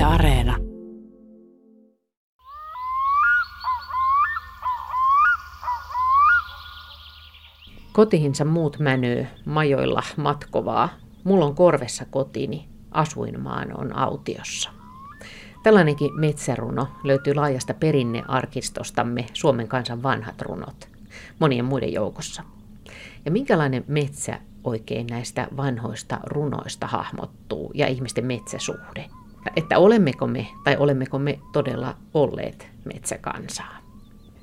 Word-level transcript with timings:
Yle 0.00 0.06
Areena. 0.06 0.56
Kotihinsa 7.92 8.44
muut 8.44 8.78
mänöö, 8.78 9.24
majoilla 9.44 10.02
matkovaa. 10.16 10.88
Mulla 11.24 11.44
on 11.44 11.54
korvessa 11.54 12.04
kotini, 12.10 12.68
asuinmaan 12.90 13.80
on 13.80 13.96
autiossa. 13.96 14.70
Tällainenkin 15.62 16.20
metsäruno 16.20 16.88
löytyy 17.04 17.34
laajasta 17.34 17.74
perinnearkistostamme 17.74 19.26
Suomen 19.32 19.68
kansan 19.68 20.02
vanhat 20.02 20.42
runot, 20.42 20.88
monien 21.38 21.64
muiden 21.64 21.92
joukossa. 21.92 22.42
Ja 23.24 23.30
minkälainen 23.30 23.84
metsä 23.88 24.40
oikein 24.64 25.06
näistä 25.06 25.48
vanhoista 25.56 26.20
runoista 26.22 26.86
hahmottuu 26.86 27.70
ja 27.74 27.86
ihmisten 27.86 28.26
metsäsuhde? 28.26 29.19
Että 29.56 29.78
olemmeko 29.78 30.26
me 30.26 30.46
tai 30.64 30.76
olemmeko 30.76 31.18
me 31.18 31.38
todella 31.52 31.96
olleet 32.14 32.68
metsäkansaa? 32.84 33.76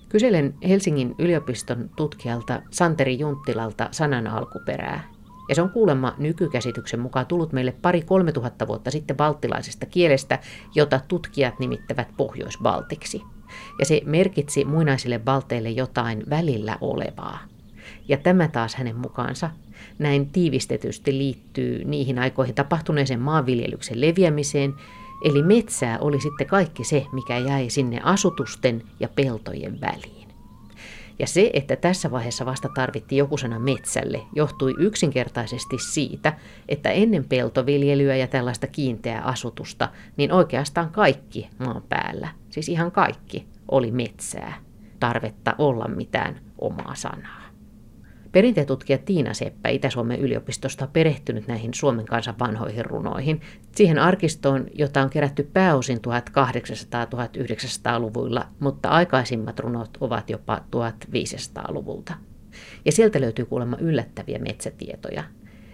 Kyselen 0.09 0.53
Helsingin 0.67 1.15
yliopiston 1.19 1.89
tutkijalta 1.95 2.61
Santeri 2.71 3.19
Junttilalta 3.19 3.89
sanan 3.91 4.27
alkuperää 4.27 5.17
ja 5.49 5.55
se 5.55 5.61
on 5.61 5.69
kuulemma 5.69 6.15
nykykäsityksen 6.17 6.99
mukaan 6.99 7.25
tullut 7.25 7.53
meille 7.53 7.71
pari 7.71 8.01
kolme 8.01 8.31
tuhatta 8.31 8.67
vuotta 8.67 8.91
sitten 8.91 9.17
baltilaisesta 9.17 9.85
kielestä, 9.85 10.39
jota 10.75 10.99
tutkijat 11.07 11.59
nimittävät 11.59 12.07
pohjoisbaltiksi. 12.17 13.21
Ja 13.79 13.85
se 13.85 14.01
merkitsi 14.05 14.65
muinaisille 14.65 15.19
balteille 15.19 15.69
jotain 15.69 16.23
välillä 16.29 16.77
olevaa. 16.81 17.39
Ja 18.07 18.17
tämä 18.17 18.47
taas 18.47 18.75
hänen 18.75 18.95
mukaansa 18.95 19.49
näin 19.99 20.29
tiivistetysti 20.29 21.17
liittyy 21.17 21.83
niihin 21.83 22.19
aikoihin 22.19 22.55
tapahtuneeseen 22.55 23.19
maanviljelyksen 23.19 24.01
leviämiseen, 24.01 24.73
eli 25.23 25.43
metsää 25.43 25.99
oli 25.99 26.21
sitten 26.21 26.47
kaikki 26.47 26.83
se, 26.83 27.05
mikä 27.11 27.37
jäi 27.37 27.69
sinne 27.69 27.99
asutusten 28.03 28.83
ja 28.99 29.07
peltojen 29.07 29.81
väliin. 29.81 30.27
Ja 31.19 31.27
se, 31.27 31.51
että 31.53 31.75
tässä 31.75 32.11
vaiheessa 32.11 32.45
vasta 32.45 32.69
tarvittiin 32.75 33.19
joku 33.19 33.37
sana 33.37 33.59
metsälle, 33.59 34.21
johtui 34.35 34.73
yksinkertaisesti 34.79 35.77
siitä, 35.77 36.33
että 36.69 36.89
ennen 36.89 37.25
peltoviljelyä 37.25 38.15
ja 38.15 38.27
tällaista 38.27 38.67
kiinteää 38.67 39.21
asutusta, 39.21 39.89
niin 40.17 40.31
oikeastaan 40.31 40.89
kaikki 40.89 41.49
maan 41.59 41.83
päällä, 41.89 42.29
siis 42.49 42.69
ihan 42.69 42.91
kaikki, 42.91 43.45
oli 43.71 43.91
metsää. 43.91 44.53
Tarvetta 44.99 45.55
olla 45.57 45.87
mitään 45.87 46.39
omaa 46.59 46.95
sanaa. 46.95 47.46
Perinteetutkija 48.37 48.97
Tiina 48.97 49.33
Seppä 49.33 49.69
Itä-Suomen 49.69 50.19
yliopistosta 50.19 50.85
on 50.85 50.91
perehtynyt 50.91 51.47
näihin 51.47 51.73
Suomen 51.73 52.05
kansan 52.05 52.39
vanhoihin 52.39 52.85
runoihin, 52.85 53.41
siihen 53.75 53.99
arkistoon, 53.99 54.65
jota 54.73 55.01
on 55.01 55.09
kerätty 55.09 55.49
pääosin 55.53 55.97
1800-1900-luvuilla, 55.97 58.47
mutta 58.59 58.89
aikaisimmat 58.89 59.59
runot 59.59 59.97
ovat 60.01 60.29
jopa 60.29 60.61
1500-luvulta. 60.75 62.13
Ja 62.85 62.91
sieltä 62.91 63.21
löytyy 63.21 63.45
kuulemma 63.45 63.77
yllättäviä 63.79 64.39
metsätietoja. 64.39 65.23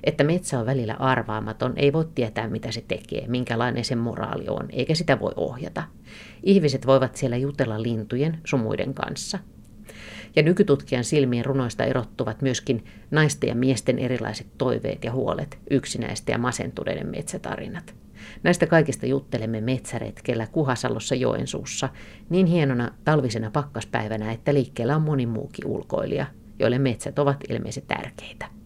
Että 0.03 0.23
metsä 0.23 0.59
on 0.59 0.65
välillä 0.65 0.93
arvaamaton, 0.93 1.73
ei 1.75 1.93
voi 1.93 2.05
tietää 2.15 2.47
mitä 2.47 2.71
se 2.71 2.83
tekee, 2.87 3.27
minkälainen 3.27 3.85
sen 3.85 3.97
moraali 3.97 4.45
on, 4.47 4.65
eikä 4.69 4.95
sitä 4.95 5.19
voi 5.19 5.33
ohjata. 5.35 5.83
Ihmiset 6.43 6.87
voivat 6.87 7.15
siellä 7.15 7.37
jutella 7.37 7.81
lintujen, 7.81 8.39
sumuiden 8.45 8.93
kanssa– 8.93 9.39
ja 10.35 10.43
nykytutkijan 10.43 11.03
silmiin 11.03 11.45
runoista 11.45 11.83
erottuvat 11.83 12.41
myöskin 12.41 12.85
naisten 13.11 13.47
ja 13.47 13.55
miesten 13.55 13.99
erilaiset 13.99 14.47
toiveet 14.57 15.03
ja 15.03 15.11
huolet, 15.11 15.57
yksinäistä 15.69 16.31
ja 16.31 16.37
masentuneiden 16.37 17.07
metsätarinat. 17.07 17.95
Näistä 18.43 18.67
kaikista 18.67 19.05
juttelemme 19.05 19.61
metsäretkellä 19.61 20.47
Kuhasalossa 20.47 21.15
Joensuussa 21.15 21.89
niin 22.29 22.45
hienona 22.45 22.91
talvisena 23.05 23.51
pakkaspäivänä, 23.51 24.31
että 24.31 24.53
liikkeellä 24.53 24.95
on 24.95 25.01
moni 25.01 25.25
muukin 25.25 25.67
ulkoilija, 25.67 26.25
joille 26.59 26.79
metsät 26.79 27.19
ovat 27.19 27.37
ilmeisesti 27.49 27.87
tärkeitä. 27.87 28.62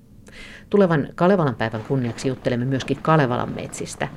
Tulevan 0.70 1.08
Kalevalan 1.16 1.56
päivän 1.56 1.84
kunniaksi 1.88 2.28
juttelemme 2.28 2.66
myöskin 2.66 2.98
Kalevalan 3.02 3.54
metsistä, 3.56 4.08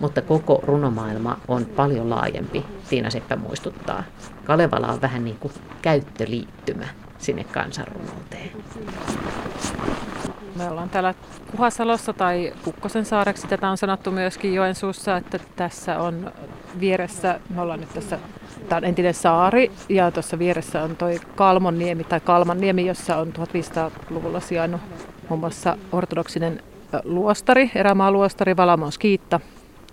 mutta 0.00 0.22
koko 0.22 0.60
runomaailma 0.66 1.38
on 1.48 1.66
paljon 1.66 2.10
laajempi, 2.10 2.64
Tiina 2.88 3.10
Seppä 3.10 3.36
muistuttaa. 3.36 4.02
Kalevala 4.44 4.86
on 4.86 5.00
vähän 5.00 5.24
niin 5.24 5.36
kuin 5.40 5.52
käyttöliittymä 5.82 6.86
sinne 7.18 7.44
kansanrunouteen. 7.44 8.50
Me 10.56 10.70
ollaan 10.70 10.90
täällä 10.90 11.14
Kuhasalossa 11.50 12.12
tai 12.12 12.52
Kukkosen 12.64 13.04
saareksi, 13.04 13.46
tätä 13.46 13.70
on 13.70 13.76
sanottu 13.76 14.10
myöskin 14.10 14.54
Joensuussa, 14.54 15.16
että 15.16 15.38
tässä 15.56 15.98
on 15.98 16.32
vieressä, 16.80 17.40
me 17.54 17.60
ollaan 17.60 17.80
nyt 17.80 17.94
tässä, 17.94 18.18
tämä 18.68 18.76
on 18.76 18.84
entinen 18.84 19.14
saari 19.14 19.72
ja 19.88 20.10
tuossa 20.10 20.38
vieressä 20.38 20.82
on 20.82 20.96
toi 20.96 21.20
Kalmonniemi 21.34 22.04
tai 22.04 22.20
Kalmanniemi, 22.20 22.86
jossa 22.86 23.16
on 23.16 23.32
1500-luvulla 23.38 24.40
sijainnut 24.40 24.80
muun 25.28 25.40
muassa 25.40 25.76
ortodoksinen 25.92 26.62
luostari, 27.04 27.70
erämaaluostari 27.74 28.56
Valamon 28.56 28.92
Skiitta, 28.92 29.40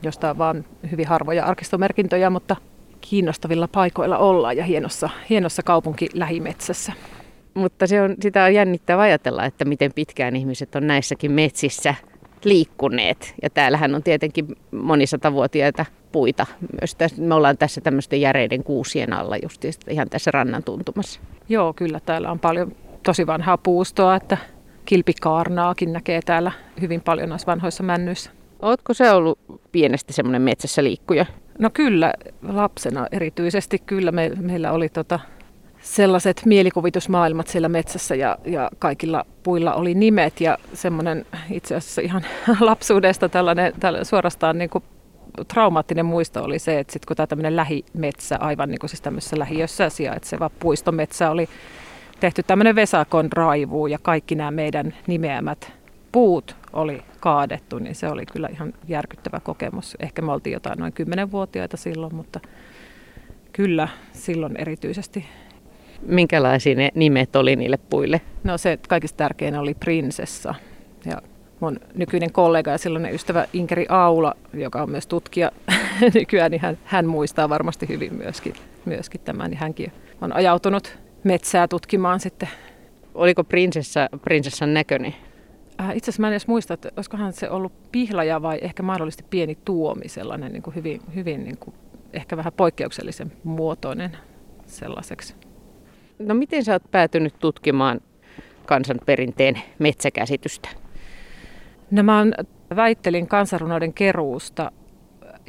josta 0.03 0.29
on 0.29 0.37
vaan 0.37 0.65
hyvin 0.91 1.07
harvoja 1.07 1.45
arkistomerkintöjä, 1.45 2.29
mutta 2.29 2.55
kiinnostavilla 3.01 3.67
paikoilla 3.67 4.17
ollaan 4.17 4.57
ja 4.57 4.63
hienossa, 4.63 5.09
hienossa 5.29 5.63
kaupunki 5.63 6.09
lähimetsässä. 6.13 6.93
Mutta 7.53 7.87
se 7.87 8.01
on, 8.01 8.15
sitä 8.21 8.43
on 8.43 8.53
jännittävää 8.53 9.03
ajatella, 9.03 9.45
että 9.45 9.65
miten 9.65 9.93
pitkään 9.93 10.35
ihmiset 10.35 10.75
on 10.75 10.87
näissäkin 10.87 11.31
metsissä 11.31 11.95
liikkuneet. 12.43 13.35
Ja 13.41 13.49
täällähän 13.49 13.95
on 13.95 14.03
tietenkin 14.03 14.55
monisatavuotiaita 14.71 15.85
puita 16.11 16.45
myös. 16.81 17.17
Me 17.17 17.35
ollaan 17.35 17.57
tässä 17.57 17.81
tämmöisten 17.81 18.21
järeiden 18.21 18.63
kuusien 18.63 19.13
alla 19.13 19.37
just 19.37 19.65
ihan 19.89 20.09
tässä 20.09 20.31
rannan 20.31 20.63
tuntumassa. 20.63 21.19
Joo, 21.49 21.73
kyllä 21.73 21.99
täällä 21.99 22.31
on 22.31 22.39
paljon 22.39 22.75
tosi 23.03 23.27
vanhaa 23.27 23.57
puustoa, 23.57 24.15
että 24.15 24.37
kilpikaarnaakin 24.85 25.93
näkee 25.93 26.19
täällä 26.25 26.51
hyvin 26.81 27.01
paljon 27.01 27.29
noissa 27.29 27.51
vanhoissa 27.51 27.83
männyissä. 27.83 28.31
Ootko 28.61 28.93
se 28.93 29.11
ollut 29.11 29.39
pienestä 29.71 30.13
semmoinen 30.13 30.41
metsässä 30.41 30.83
liikkuja? 30.83 31.25
No 31.59 31.69
kyllä, 31.73 32.13
lapsena 32.47 33.07
erityisesti 33.11 33.79
kyllä 33.79 34.11
me, 34.11 34.31
meillä 34.39 34.71
oli 34.71 34.89
tota 34.89 35.19
sellaiset 35.81 36.41
mielikuvitusmaailmat 36.45 37.47
siellä 37.47 37.69
metsässä 37.69 38.15
ja, 38.15 38.37
ja 38.45 38.69
kaikilla 38.79 39.25
puilla 39.43 39.73
oli 39.73 39.93
nimet 39.93 40.41
ja 40.41 40.57
semmoinen 40.73 41.25
itse 41.51 41.75
asiassa 41.75 42.01
ihan 42.01 42.21
lapsuudesta 42.59 43.29
tällainen, 43.29 43.73
tällainen 43.79 44.05
suorastaan 44.05 44.57
niin 44.57 44.69
kuin 44.69 44.83
traumaattinen 45.47 46.05
muisto 46.05 46.43
oli 46.43 46.59
se, 46.59 46.79
että 46.79 46.93
sitten 46.93 47.07
kun 47.07 47.15
tämä 47.15 47.27
tämmöinen 47.27 47.55
lähimetsä, 47.55 48.37
aivan 48.39 48.69
niin 48.69 48.79
kuin 48.79 48.89
siis 48.89 49.01
tämmöisessä 49.01 49.39
lähiössä 49.39 49.89
sijaitseva 49.89 50.49
puistometsä 50.59 51.31
oli 51.31 51.49
tehty 52.21 52.43
tämmöinen 52.43 52.75
Vesakon 52.75 53.31
raivu 53.31 53.87
ja 53.87 53.99
kaikki 54.01 54.35
nämä 54.35 54.51
meidän 54.51 54.93
nimeämät 55.07 55.73
puut 56.11 56.55
oli 56.73 57.01
kaadettu, 57.19 57.79
niin 57.79 57.95
se 57.95 58.07
oli 58.07 58.25
kyllä 58.25 58.49
ihan 58.51 58.73
järkyttävä 58.87 59.39
kokemus. 59.39 59.97
Ehkä 59.99 60.21
me 60.21 60.31
oltiin 60.31 60.53
jotain 60.53 60.79
noin 60.79 60.93
10-vuotiaita 60.93 61.77
silloin, 61.77 62.15
mutta 62.15 62.39
kyllä 63.53 63.87
silloin 64.13 64.57
erityisesti. 64.57 65.25
Minkälaisia 66.01 66.75
ne 66.75 66.89
nimet 66.95 67.35
oli 67.35 67.55
niille 67.55 67.77
puille? 67.77 68.21
No 68.43 68.57
se 68.57 68.79
kaikista 68.87 69.17
tärkein 69.17 69.55
oli 69.55 69.73
prinsessa. 69.73 70.55
Ja 71.05 71.21
mun 71.59 71.79
nykyinen 71.95 72.31
kollega 72.31 72.71
ja 72.71 72.77
silloinen 72.77 73.15
ystävä 73.15 73.47
Inkeri 73.53 73.85
Aula, 73.89 74.33
joka 74.53 74.81
on 74.81 74.89
myös 74.91 75.07
tutkija 75.07 75.51
nykyään, 76.13 76.51
niin 76.51 76.61
hän, 76.61 76.77
hän 76.85 77.05
muistaa 77.05 77.49
varmasti 77.49 77.87
hyvin 77.89 78.13
myöskin, 78.13 78.53
myöskin 78.85 79.21
tämän. 79.21 79.49
Niin 79.49 79.59
hänkin 79.59 79.91
on 80.21 80.33
ajautunut 80.33 80.97
metsää 81.23 81.67
tutkimaan 81.67 82.19
sitten. 82.19 82.49
Oliko 83.13 83.43
prinsessa 83.43 84.09
prinsessan 84.21 84.73
näköinen? 84.73 85.15
Äh, 85.81 85.97
itse 85.97 86.09
asiassa 86.09 86.21
mä 86.21 86.27
en 86.27 86.33
edes 86.33 86.47
muista, 86.47 86.73
että 86.73 86.89
olisikohan 86.95 87.33
se 87.33 87.49
ollut 87.49 87.91
pihlaja 87.91 88.41
vai 88.41 88.59
ehkä 88.61 88.83
mahdollisesti 88.83 89.25
pieni 89.29 89.57
tuomi, 89.65 90.07
sellainen 90.07 90.51
niin 90.51 90.63
kuin 90.63 90.75
hyvin, 90.75 91.01
hyvin 91.15 91.43
niin 91.43 91.57
kuin, 91.57 91.75
ehkä 92.13 92.37
vähän 92.37 92.53
poikkeuksellisen 92.53 93.31
muotoinen 93.43 94.17
sellaiseksi. 94.65 95.35
No 96.19 96.33
miten 96.33 96.63
sä 96.63 96.73
oot 96.73 96.91
päätynyt 96.91 97.39
tutkimaan 97.39 98.01
kansanperinteen 98.65 99.61
metsäkäsitystä? 99.79 100.69
No 101.91 102.03
mä 102.03 102.25
väittelin 102.75 103.27
kansanrunoiden 103.27 103.93
keruusta 103.93 104.71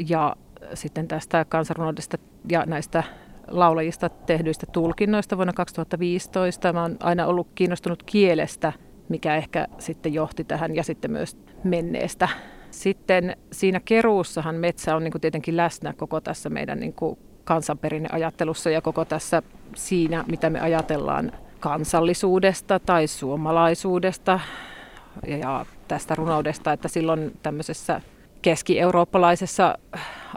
ja 0.08 0.36
sitten 0.74 1.08
tästä 1.08 1.44
kansanrunoudesta 1.48 2.18
ja 2.50 2.64
näistä 2.66 3.02
laulajista 3.48 4.08
tehdyistä 4.08 4.66
tulkinnoista 4.72 5.36
vuonna 5.36 5.52
2015. 5.52 6.72
Mä 6.72 6.82
oon 6.82 6.96
aina 7.00 7.26
ollut 7.26 7.48
kiinnostunut 7.54 8.02
kielestä– 8.02 8.72
mikä 9.12 9.36
ehkä 9.36 9.66
sitten 9.78 10.14
johti 10.14 10.44
tähän 10.44 10.76
ja 10.76 10.84
sitten 10.84 11.10
myös 11.10 11.36
menneestä. 11.64 12.28
Sitten 12.70 13.36
siinä 13.52 13.80
keruussahan 13.84 14.54
metsä 14.54 14.96
on 14.96 15.04
niin 15.04 15.12
kuin 15.12 15.20
tietenkin 15.20 15.56
läsnä 15.56 15.92
koko 15.92 16.20
tässä 16.20 16.50
meidän 16.50 16.80
niin 16.80 16.92
kuin 16.92 17.18
kansanperinneajattelussa 17.44 18.70
ja 18.70 18.80
koko 18.80 19.04
tässä 19.04 19.42
siinä, 19.74 20.24
mitä 20.28 20.50
me 20.50 20.60
ajatellaan 20.60 21.32
kansallisuudesta 21.60 22.78
tai 22.78 23.06
suomalaisuudesta 23.06 24.40
ja 25.26 25.66
tästä 25.88 26.14
runoudesta, 26.14 26.72
että 26.72 26.88
silloin 26.88 27.32
tämmöisessä 27.42 28.00
keski-eurooppalaisessa 28.42 29.78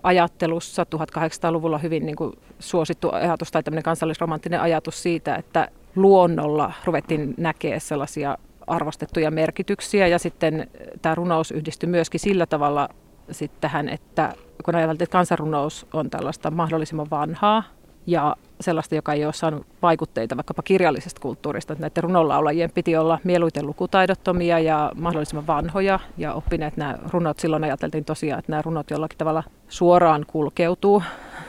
ajattelussa 0.03 0.85
1800-luvulla 0.95 1.77
hyvin 1.77 2.05
niin 2.05 2.15
kuin 2.15 2.33
suosittu 2.59 3.09
ajatus 3.11 3.51
tai 3.51 3.63
tämmöinen 3.63 3.83
kansallisromanttinen 3.83 4.61
ajatus 4.61 5.03
siitä, 5.03 5.35
että 5.35 5.67
luonnolla 5.95 6.73
ruvettiin 6.85 7.33
näkemään 7.37 7.81
sellaisia 7.81 8.37
arvostettuja 8.67 9.31
merkityksiä 9.31 10.07
ja 10.07 10.19
sitten 10.19 10.67
tämä 11.01 11.15
runous 11.15 11.51
yhdistyi 11.51 11.89
myöskin 11.89 12.19
sillä 12.19 12.45
tavalla 12.45 12.89
sitten 13.31 13.61
tähän, 13.61 13.89
että 13.89 14.33
kun 14.65 14.75
ajateltiin, 14.75 15.03
että 15.03 15.11
kansanrunous 15.11 15.87
on 15.93 16.09
tällaista 16.09 16.51
mahdollisimman 16.51 17.09
vanhaa 17.09 17.63
ja 18.07 18.35
sellaista, 18.61 18.95
joka 18.95 19.13
ei 19.13 19.25
ole 19.25 19.33
saanut 19.33 19.65
vaikutteita 19.81 20.37
vaikkapa 20.37 20.61
kirjallisesta 20.61 21.21
kulttuurista. 21.21 21.73
Että 21.73 21.81
näiden 21.81 22.03
runonlaulajien 22.03 22.71
piti 22.71 22.97
olla 22.97 23.19
mieluiten 23.23 23.65
lukutaidottomia 23.65 24.59
ja 24.59 24.91
mahdollisimman 24.95 25.47
vanhoja 25.47 25.99
ja 26.17 26.33
oppineet 26.33 26.77
nämä 26.77 26.97
runot. 27.09 27.39
Silloin 27.39 27.63
ajateltiin 27.63 28.05
tosiaan, 28.05 28.39
että 28.39 28.51
nämä 28.51 28.61
runot 28.61 28.91
jollakin 28.91 29.17
tavalla 29.17 29.43
suoraan 29.67 30.25
kulkeutuu. 30.27 31.03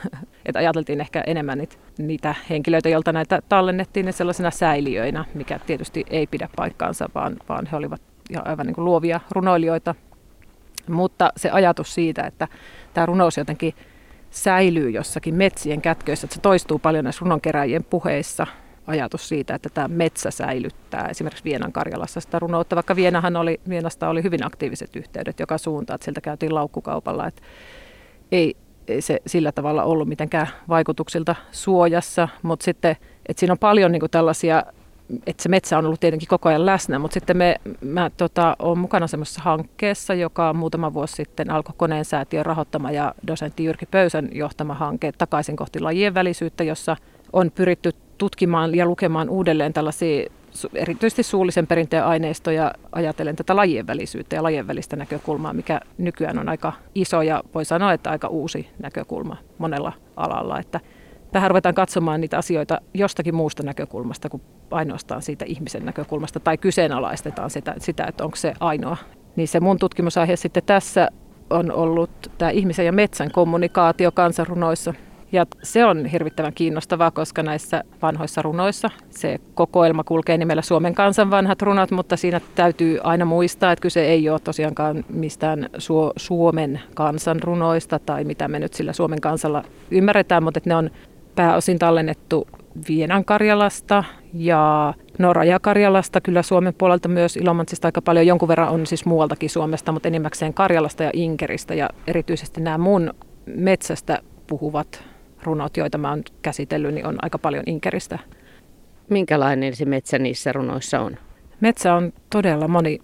että 0.46 0.58
ajateltiin 0.58 1.00
ehkä 1.00 1.22
enemmän 1.26 1.58
niitä, 1.58 1.76
niitä 1.98 2.34
henkilöitä, 2.50 2.88
joilta 2.88 3.12
näitä 3.12 3.42
tallennettiin, 3.48 4.06
ne 4.06 4.12
sellaisena 4.12 4.50
säiliöinä, 4.50 5.24
mikä 5.34 5.58
tietysti 5.58 6.04
ei 6.10 6.26
pidä 6.26 6.48
paikkaansa, 6.56 7.08
vaan, 7.14 7.36
vaan 7.48 7.66
he 7.66 7.76
olivat 7.76 8.00
aivan 8.44 8.66
niin 8.66 8.74
kuin 8.74 8.84
luovia 8.84 9.20
runoilijoita. 9.30 9.94
Mutta 10.88 11.32
se 11.36 11.50
ajatus 11.50 11.94
siitä, 11.94 12.22
että 12.22 12.48
tämä 12.94 13.06
runous 13.06 13.36
jotenkin 13.36 13.74
säilyy 14.36 14.90
jossakin 14.90 15.34
metsien 15.34 15.82
kätköissä, 15.82 16.26
että 16.26 16.34
se 16.34 16.40
toistuu 16.40 16.78
paljon 16.78 17.04
näissä 17.04 17.20
runonkeräjien 17.22 17.84
puheissa, 17.84 18.46
ajatus 18.86 19.28
siitä, 19.28 19.54
että 19.54 19.68
tämä 19.74 19.88
metsä 19.88 20.30
säilyttää 20.30 21.08
esimerkiksi 21.08 21.44
Vienan 21.44 21.72
Karjalassa 21.72 22.20
sitä 22.20 22.38
runoutta, 22.38 22.76
vaikka 22.76 22.96
Vienahan 22.96 23.36
oli, 23.36 23.60
Vienasta 23.68 24.08
oli 24.08 24.22
hyvin 24.22 24.46
aktiiviset 24.46 24.96
yhteydet 24.96 25.40
joka 25.40 25.58
suuntaan, 25.58 25.94
että 25.94 26.04
sieltä 26.04 26.20
käytiin 26.20 26.54
laukkukaupalla, 26.54 27.26
että 27.26 27.42
ei, 28.32 28.56
ei 28.88 29.00
se 29.00 29.20
sillä 29.26 29.52
tavalla 29.52 29.82
ollut 29.82 30.08
mitenkään 30.08 30.48
vaikutuksilta 30.68 31.34
suojassa, 31.52 32.28
mutta 32.42 32.64
sitten, 32.64 32.96
että 33.28 33.40
siinä 33.40 33.52
on 33.52 33.58
paljon 33.58 33.92
niin 33.92 34.10
tällaisia 34.10 34.62
että 35.26 35.42
se 35.42 35.48
metsä 35.48 35.78
on 35.78 35.86
ollut 35.86 36.00
tietenkin 36.00 36.28
koko 36.28 36.48
ajan 36.48 36.66
läsnä, 36.66 36.98
mutta 36.98 37.14
sitten 37.14 37.36
me, 37.36 37.56
mä 37.80 38.10
tota, 38.16 38.56
olen 38.58 38.78
mukana 38.78 39.06
semmoisessa 39.06 39.42
hankkeessa, 39.42 40.14
joka 40.14 40.52
muutama 40.52 40.94
vuosi 40.94 41.14
sitten 41.14 41.50
alkoi 41.50 41.74
koneen 41.76 42.04
säätiön 42.04 42.46
rahoittama 42.46 42.90
ja 42.90 43.14
dosentti 43.26 43.64
Jyrki 43.64 43.86
Pöysän 43.86 44.28
johtama 44.32 44.74
hanke 44.74 45.12
takaisin 45.12 45.56
kohti 45.56 45.80
lajien 45.80 46.14
välisyyttä, 46.14 46.64
jossa 46.64 46.96
on 47.32 47.50
pyritty 47.50 47.92
tutkimaan 48.18 48.74
ja 48.74 48.86
lukemaan 48.86 49.28
uudelleen 49.28 49.72
tällaisia 49.72 50.26
erityisesti 50.74 51.22
suullisen 51.22 51.66
perinteen 51.66 52.04
aineistoja 52.04 52.72
ajatellen 52.92 53.36
tätä 53.36 53.56
lajien 53.56 53.86
välisyyttä 53.86 54.36
ja 54.36 54.42
lajien 54.42 54.66
välistä 54.66 54.96
näkökulmaa, 54.96 55.52
mikä 55.52 55.80
nykyään 55.98 56.38
on 56.38 56.48
aika 56.48 56.72
iso 56.94 57.22
ja 57.22 57.42
voi 57.54 57.64
sanoa, 57.64 57.92
että 57.92 58.10
aika 58.10 58.28
uusi 58.28 58.68
näkökulma 58.78 59.36
monella 59.58 59.92
alalla. 60.16 60.58
Että 60.58 60.80
tähän 61.32 61.50
ruvetaan 61.50 61.74
katsomaan 61.74 62.20
niitä 62.20 62.38
asioita 62.38 62.80
jostakin 62.94 63.34
muusta 63.34 63.62
näkökulmasta 63.62 64.28
kuin 64.28 64.42
ainoastaan 64.70 65.22
siitä 65.22 65.44
ihmisen 65.44 65.84
näkökulmasta 65.84 66.40
tai 66.40 66.58
kyseenalaistetaan 66.58 67.50
sitä, 67.50 67.74
sitä 67.78 68.04
että 68.04 68.24
onko 68.24 68.36
se 68.36 68.52
ainoa. 68.60 68.96
Niin 69.36 69.48
se 69.48 69.60
mun 69.60 69.78
tutkimusaihe 69.78 70.36
sitten 70.36 70.62
tässä 70.66 71.08
on 71.50 71.72
ollut 71.72 72.10
tämä 72.38 72.50
ihmisen 72.50 72.86
ja 72.86 72.92
metsän 72.92 73.30
kommunikaatio 73.30 74.12
kansanrunoissa. 74.12 74.94
Ja 75.32 75.46
se 75.62 75.84
on 75.84 76.06
hirvittävän 76.06 76.52
kiinnostavaa, 76.54 77.10
koska 77.10 77.42
näissä 77.42 77.84
vanhoissa 78.02 78.42
runoissa 78.42 78.90
se 79.10 79.38
kokoelma 79.54 80.04
kulkee 80.04 80.38
nimellä 80.38 80.62
Suomen 80.62 80.94
kansan 80.94 81.30
vanhat 81.30 81.62
runot, 81.62 81.90
mutta 81.90 82.16
siinä 82.16 82.40
täytyy 82.54 82.98
aina 83.02 83.24
muistaa, 83.24 83.72
että 83.72 83.82
kyse 83.82 84.04
ei 84.04 84.28
ole 84.28 84.38
tosiaankaan 84.38 85.04
mistään 85.08 85.68
Su- 85.76 86.12
Suomen 86.16 86.80
kansan 86.94 87.42
runoista 87.42 87.98
tai 87.98 88.24
mitä 88.24 88.48
me 88.48 88.58
nyt 88.58 88.74
sillä 88.74 88.92
Suomen 88.92 89.20
kansalla 89.20 89.64
ymmärretään, 89.90 90.42
mutta 90.42 90.58
että 90.58 90.70
ne 90.70 90.76
on 90.76 90.90
pääosin 91.36 91.78
tallennettu 91.78 92.48
Vienan 92.88 93.24
Karjalasta 93.24 94.04
ja 94.34 94.94
no 95.18 95.32
Raja-Karjalasta, 95.32 96.20
kyllä 96.20 96.42
Suomen 96.42 96.74
puolelta 96.74 97.08
myös 97.08 97.36
Ilomantsista 97.36 97.88
aika 97.88 98.02
paljon, 98.02 98.26
jonkun 98.26 98.48
verran 98.48 98.68
on 98.68 98.86
siis 98.86 99.06
muualtakin 99.06 99.50
Suomesta, 99.50 99.92
mutta 99.92 100.08
enimmäkseen 100.08 100.54
Karjalasta 100.54 101.02
ja 101.02 101.10
Inkeristä 101.12 101.74
ja 101.74 101.90
erityisesti 102.06 102.60
nämä 102.60 102.78
mun 102.78 103.14
metsästä 103.46 104.18
puhuvat 104.46 105.04
runot, 105.42 105.76
joita 105.76 105.98
mä 105.98 106.10
oon 106.10 106.22
käsitellyt, 106.42 106.94
niin 106.94 107.06
on 107.06 107.18
aika 107.22 107.38
paljon 107.38 107.62
Inkeristä. 107.66 108.18
Minkälainen 109.10 109.76
se 109.76 109.84
metsä 109.84 110.18
niissä 110.18 110.52
runoissa 110.52 111.00
on? 111.00 111.16
Metsä 111.60 111.94
on 111.94 112.12
todella 112.30 112.68
moni, 112.68 112.98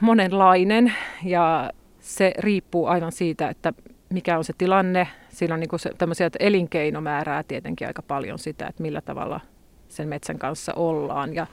monenlainen 0.00 0.92
ja 1.24 1.70
se 2.00 2.32
riippuu 2.38 2.86
aivan 2.86 3.12
siitä, 3.12 3.48
että 3.48 3.72
mikä 4.10 4.38
on 4.38 4.44
se 4.44 4.52
tilanne. 4.58 5.08
Siinä 5.28 5.54
on 5.54 5.60
niin 5.60 5.80
se, 5.80 5.90
tämmöisiä, 5.98 6.26
että 6.26 6.38
elinkeino 6.40 7.00
määrää 7.00 7.42
tietenkin 7.42 7.86
aika 7.86 8.02
paljon 8.02 8.38
sitä, 8.38 8.66
että 8.66 8.82
millä 8.82 9.00
tavalla 9.00 9.40
sen 9.88 10.08
metsän 10.08 10.38
kanssa 10.38 10.72
ollaan. 10.74 11.34
Ja 11.34 11.46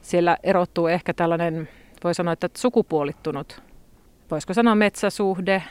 siellä 0.00 0.36
erottuu 0.42 0.86
ehkä 0.86 1.14
tällainen, 1.14 1.68
voi 2.04 2.14
sanoa, 2.14 2.32
että 2.32 2.48
sukupuolittunut, 2.56 3.62
voisiko 4.30 4.54
sanoa 4.54 4.74
metsäsuhde, 4.74 5.62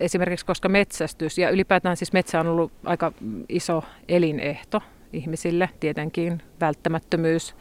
esimerkiksi 0.00 0.46
koska 0.46 0.68
metsästys 0.68 1.38
ja 1.38 1.50
ylipäätään 1.50 1.96
siis 1.96 2.12
metsä 2.12 2.40
on 2.40 2.46
ollut 2.46 2.72
aika 2.84 3.12
iso 3.48 3.84
elinehto 4.08 4.82
ihmisille, 5.12 5.68
tietenkin 5.80 6.42
välttämättömyys 6.60 7.54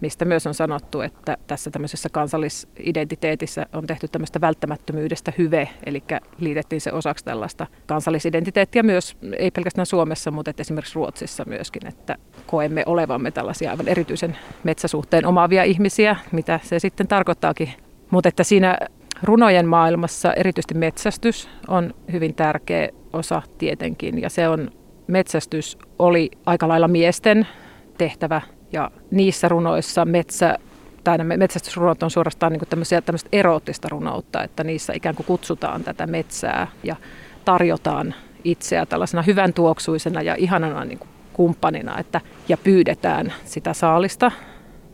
mistä 0.00 0.24
myös 0.24 0.46
on 0.46 0.54
sanottu, 0.54 1.00
että 1.00 1.36
tässä 1.46 1.70
tämmöisessä 1.70 2.08
kansallisidentiteetissä 2.08 3.66
on 3.72 3.86
tehty 3.86 4.08
tämmöistä 4.08 4.40
välttämättömyydestä 4.40 5.32
hyve, 5.38 5.68
eli 5.86 6.02
liitettiin 6.38 6.80
se 6.80 6.92
osaksi 6.92 7.24
tällaista 7.24 7.66
kansallisidentiteettiä 7.86 8.82
myös, 8.82 9.16
ei 9.38 9.50
pelkästään 9.50 9.86
Suomessa, 9.86 10.30
mutta 10.30 10.52
esimerkiksi 10.58 10.94
Ruotsissa 10.94 11.44
myöskin, 11.46 11.86
että 11.86 12.16
koemme 12.46 12.82
olevamme 12.86 13.30
tällaisia 13.30 13.70
aivan 13.70 13.88
erityisen 13.88 14.36
metsäsuhteen 14.64 15.26
omaavia 15.26 15.64
ihmisiä, 15.64 16.16
mitä 16.32 16.60
se 16.62 16.78
sitten 16.78 17.08
tarkoittaakin. 17.08 17.68
Mutta 18.10 18.28
että 18.28 18.44
siinä 18.44 18.78
runojen 19.22 19.66
maailmassa 19.66 20.32
erityisesti 20.32 20.74
metsästys 20.74 21.48
on 21.68 21.94
hyvin 22.12 22.34
tärkeä 22.34 22.88
osa 23.12 23.42
tietenkin, 23.58 24.20
ja 24.20 24.30
se 24.30 24.48
on 24.48 24.70
metsästys 25.06 25.78
oli 25.98 26.30
aika 26.46 26.68
lailla 26.68 26.88
miesten 26.88 27.46
tehtävä 27.98 28.40
ja 28.72 28.90
niissä 29.10 29.48
runoissa 29.48 30.04
metsä, 30.04 30.58
tai 31.04 31.18
nämä 31.18 31.36
metsästysrunot 31.36 32.02
on 32.02 32.10
suorastaan 32.10 32.52
niin 32.52 32.62
tämmöisiä, 32.68 33.00
tämmöistä 33.00 33.28
eroottista 33.32 33.88
runoutta, 33.88 34.42
että 34.42 34.64
niissä 34.64 34.92
ikään 34.92 35.14
kuin 35.14 35.26
kutsutaan 35.26 35.84
tätä 35.84 36.06
metsää 36.06 36.66
ja 36.84 36.96
tarjotaan 37.44 38.14
itseä 38.44 38.86
tällaisena 38.86 39.22
hyvän 39.22 39.52
tuoksuisena 39.52 40.22
ja 40.22 40.34
ihanana 40.34 40.84
niin 40.84 40.98
kuin 40.98 41.08
kumppanina 41.32 41.98
että, 41.98 42.20
ja 42.48 42.56
pyydetään 42.56 43.32
sitä 43.44 43.74
saalista, 43.74 44.32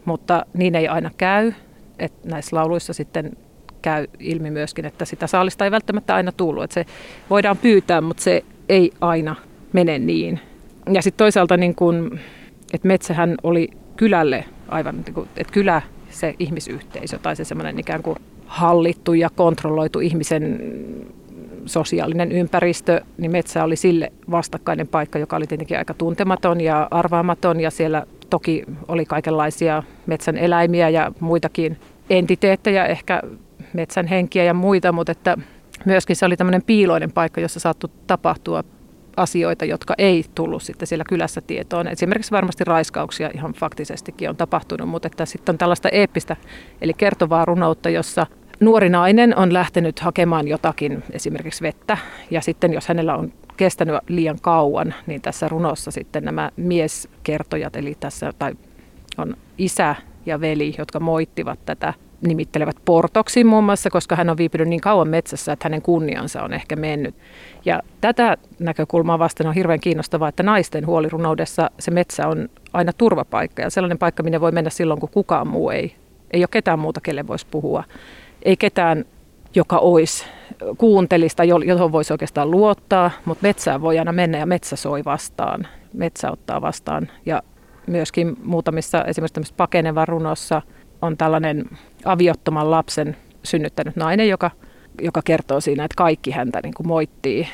mutta 0.04 0.47
niin 0.54 0.75
ei 0.75 0.88
aina 0.88 1.11
käy. 1.16 1.52
Että 1.99 2.28
näissä 2.28 2.56
lauluissa 2.56 2.92
sitten 2.92 3.37
käy 3.83 4.06
ilmi 4.18 4.50
myöskin, 4.50 4.85
että 4.85 5.04
sitä 5.04 5.26
saalista 5.26 5.64
ei 5.64 5.71
välttämättä 5.71 6.14
aina 6.14 6.33
tullut. 6.33 6.64
Että 6.64 6.75
se 6.75 6.87
voidaan 7.30 7.56
pyytää, 7.56 8.00
mutta 8.00 8.23
se 8.23 8.45
ei 8.68 8.92
aina 9.00 9.37
mene 9.73 9.99
niin. 9.99 10.40
Ja 10.92 11.02
sitten 11.02 11.18
toisaalta 11.18 11.56
niin 11.56 11.75
kun 11.75 12.21
että 12.73 12.88
metsähän 12.88 13.35
oli 13.42 13.68
kylälle 13.96 14.44
aivan, 14.68 14.94
niin 14.96 15.28
että 15.37 15.52
kylä, 15.52 15.82
se 16.11 16.35
ihmisyhteisö 16.38 17.18
tai 17.18 17.37
se 17.37 17.44
semmoinen 17.44 17.78
ikään 17.78 18.02
kuin 18.02 18.16
hallittu 18.46 19.14
ja 19.14 19.30
kontrolloitu 19.37 20.00
ihmisen 20.00 20.61
sosiaalinen 21.66 22.32
ympäristö, 22.32 23.00
niin 23.18 23.30
metsä 23.30 23.64
oli 23.64 23.76
sille 23.76 24.12
vastakkainen 24.30 24.88
paikka, 24.88 25.18
joka 25.18 25.37
oli 25.37 25.46
tietenkin 25.46 25.78
aika 25.78 25.94
tuntematon 25.94 26.61
ja 26.61 26.88
arvaamaton. 26.90 27.61
Ja 27.61 27.70
siellä 27.70 28.06
toki 28.30 28.64
oli 28.88 29.04
kaikenlaisia 29.04 29.82
metsän 30.06 30.37
eläimiä 30.37 30.88
ja 30.88 31.12
muitakin 31.20 31.76
entiteettejä, 32.11 32.87
ehkä 32.87 33.23
metsän 33.73 34.06
henkiä 34.06 34.44
ja 34.44 34.54
muita, 34.54 34.92
mutta 34.92 35.12
että 35.12 35.37
myöskin 35.85 36.16
se 36.16 36.26
oli 36.26 36.37
tämmöinen 36.37 36.62
piiloinen 36.62 37.12
paikka, 37.12 37.40
jossa 37.40 37.61
saattoi 37.61 37.90
tapahtua 38.06 38.64
asioita, 39.16 39.64
jotka 39.64 39.94
ei 39.99 40.25
tullut 40.35 40.62
sitten 40.62 40.87
siellä 40.87 41.04
kylässä 41.08 41.40
tietoon. 41.40 41.88
Esimerkiksi 41.88 42.30
varmasti 42.30 42.64
raiskauksia 42.64 43.30
ihan 43.35 43.52
faktisestikin 43.52 44.28
on 44.28 44.37
tapahtunut, 44.37 44.88
mutta 44.88 45.06
että 45.06 45.26
sitten 45.26 45.52
on 45.52 45.58
tällaista 45.58 45.88
eeppistä, 45.88 46.37
eli 46.80 46.94
kertovaa 46.94 47.44
runoutta, 47.44 47.90
jossa 47.90 48.26
nuori 48.61 48.88
nainen 48.88 49.37
on 49.37 49.52
lähtenyt 49.52 50.00
hakemaan 50.00 50.49
jotakin, 50.49 51.02
esimerkiksi 51.12 51.62
vettä, 51.62 51.99
ja 52.30 52.40
sitten 52.40 52.73
jos 52.73 52.88
hänellä 52.88 53.16
on 53.16 53.32
kestänyt 53.56 53.96
liian 54.08 54.38
kauan, 54.42 54.94
niin 55.06 55.23
tässä 55.23 55.49
runossa 55.49 55.90
sitten 55.90 56.25
nämä 56.25 56.50
mieskertojat, 56.56 57.76
eli 57.76 57.96
tässä 58.00 58.32
tai 58.38 58.52
on 59.18 59.37
isä 59.58 59.94
ja 60.26 60.40
veli, 60.40 60.75
jotka 60.78 61.00
moittivat 61.00 61.58
tätä 61.66 61.94
nimittelevät 62.20 62.76
portoksi 62.85 63.44
muun 63.44 63.64
muassa, 63.64 63.90
koska 63.90 64.16
hän 64.16 64.30
on 64.30 64.37
viipynyt 64.37 64.68
niin 64.68 64.80
kauan 64.80 65.08
metsässä, 65.08 65.52
että 65.52 65.64
hänen 65.64 65.82
kunniansa 65.82 66.42
on 66.42 66.52
ehkä 66.52 66.76
mennyt. 66.76 67.14
Ja 67.64 67.82
tätä 68.00 68.37
näkökulmaa 68.58 69.18
vasten 69.18 69.46
on 69.46 69.54
hirveän 69.54 69.80
kiinnostavaa, 69.80 70.28
että 70.28 70.42
naisten 70.42 70.87
huolirunoudessa 70.87 71.70
se 71.78 71.90
metsä 71.90 72.28
on 72.28 72.49
aina 72.73 72.92
turvapaikka 72.92 73.62
ja 73.62 73.70
sellainen 73.70 73.99
paikka, 73.99 74.23
minne 74.23 74.40
voi 74.40 74.52
mennä 74.52 74.70
silloin, 74.70 75.00
kun 75.00 75.08
kukaan 75.08 75.49
muu 75.49 75.70
ei. 75.70 75.96
Ei 76.30 76.40
ole 76.40 76.49
ketään 76.50 76.78
muuta, 76.78 77.00
kelle 77.00 77.26
voisi 77.26 77.46
puhua. 77.50 77.85
Ei 78.42 78.56
ketään, 78.56 79.04
joka 79.54 79.78
olisi 79.78 80.25
kuuntelista, 80.78 81.44
johon 81.44 81.92
voisi 81.92 82.12
oikeastaan 82.12 82.50
luottaa, 82.50 83.11
mutta 83.25 83.46
metsään 83.46 83.80
voi 83.80 83.99
aina 83.99 84.12
mennä 84.12 84.38
ja 84.38 84.46
metsä 84.46 84.76
soi 84.76 85.04
vastaan. 85.04 85.66
Metsä 85.92 86.30
ottaa 86.30 86.61
vastaan 86.61 87.11
ja 87.26 87.42
myöskin 87.87 88.37
muutamissa 88.42 89.04
esimerkiksi 89.04 89.54
pakenevan 89.56 90.08
runossa 90.08 90.62
on 91.03 91.17
tällainen 91.17 91.65
aviottoman 92.05 92.71
lapsen 92.71 93.17
synnyttänyt 93.43 93.97
nainen, 93.97 94.29
joka, 94.29 94.50
joka 95.03 95.23
kertoo 95.25 95.61
siinä, 95.61 95.85
että 95.85 95.97
kaikki 95.97 96.31
häntä 96.31 96.61
niin 96.62 96.75
kuin 96.75 96.87
moittii, 96.87 97.49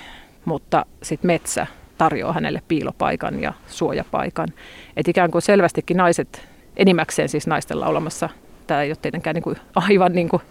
mutta 0.45 0.87
sitten 1.03 1.27
metsä 1.27 1.67
tarjoaa 1.99 2.33
hänelle 2.33 2.63
piilopaikan 2.69 3.43
ja 3.43 3.53
suojapaikan. 3.67 4.49
Et 4.97 5.09
ikään 5.09 5.31
kuin 5.31 5.43
selvästikin 5.43 5.97
naiset, 5.97 6.49
enimmäkseen 6.77 7.29
siis 7.29 7.47
naisten 7.47 7.81
laulamassa, 7.81 8.29
tämä 8.67 8.83
ei 8.83 8.91
ole 8.91 8.97
tietenkään 9.03 9.35
niin 9.35 9.43
kuin 9.43 9.57
aivan 9.75 10.13
niin 10.13 10.29
kuin 10.29 10.43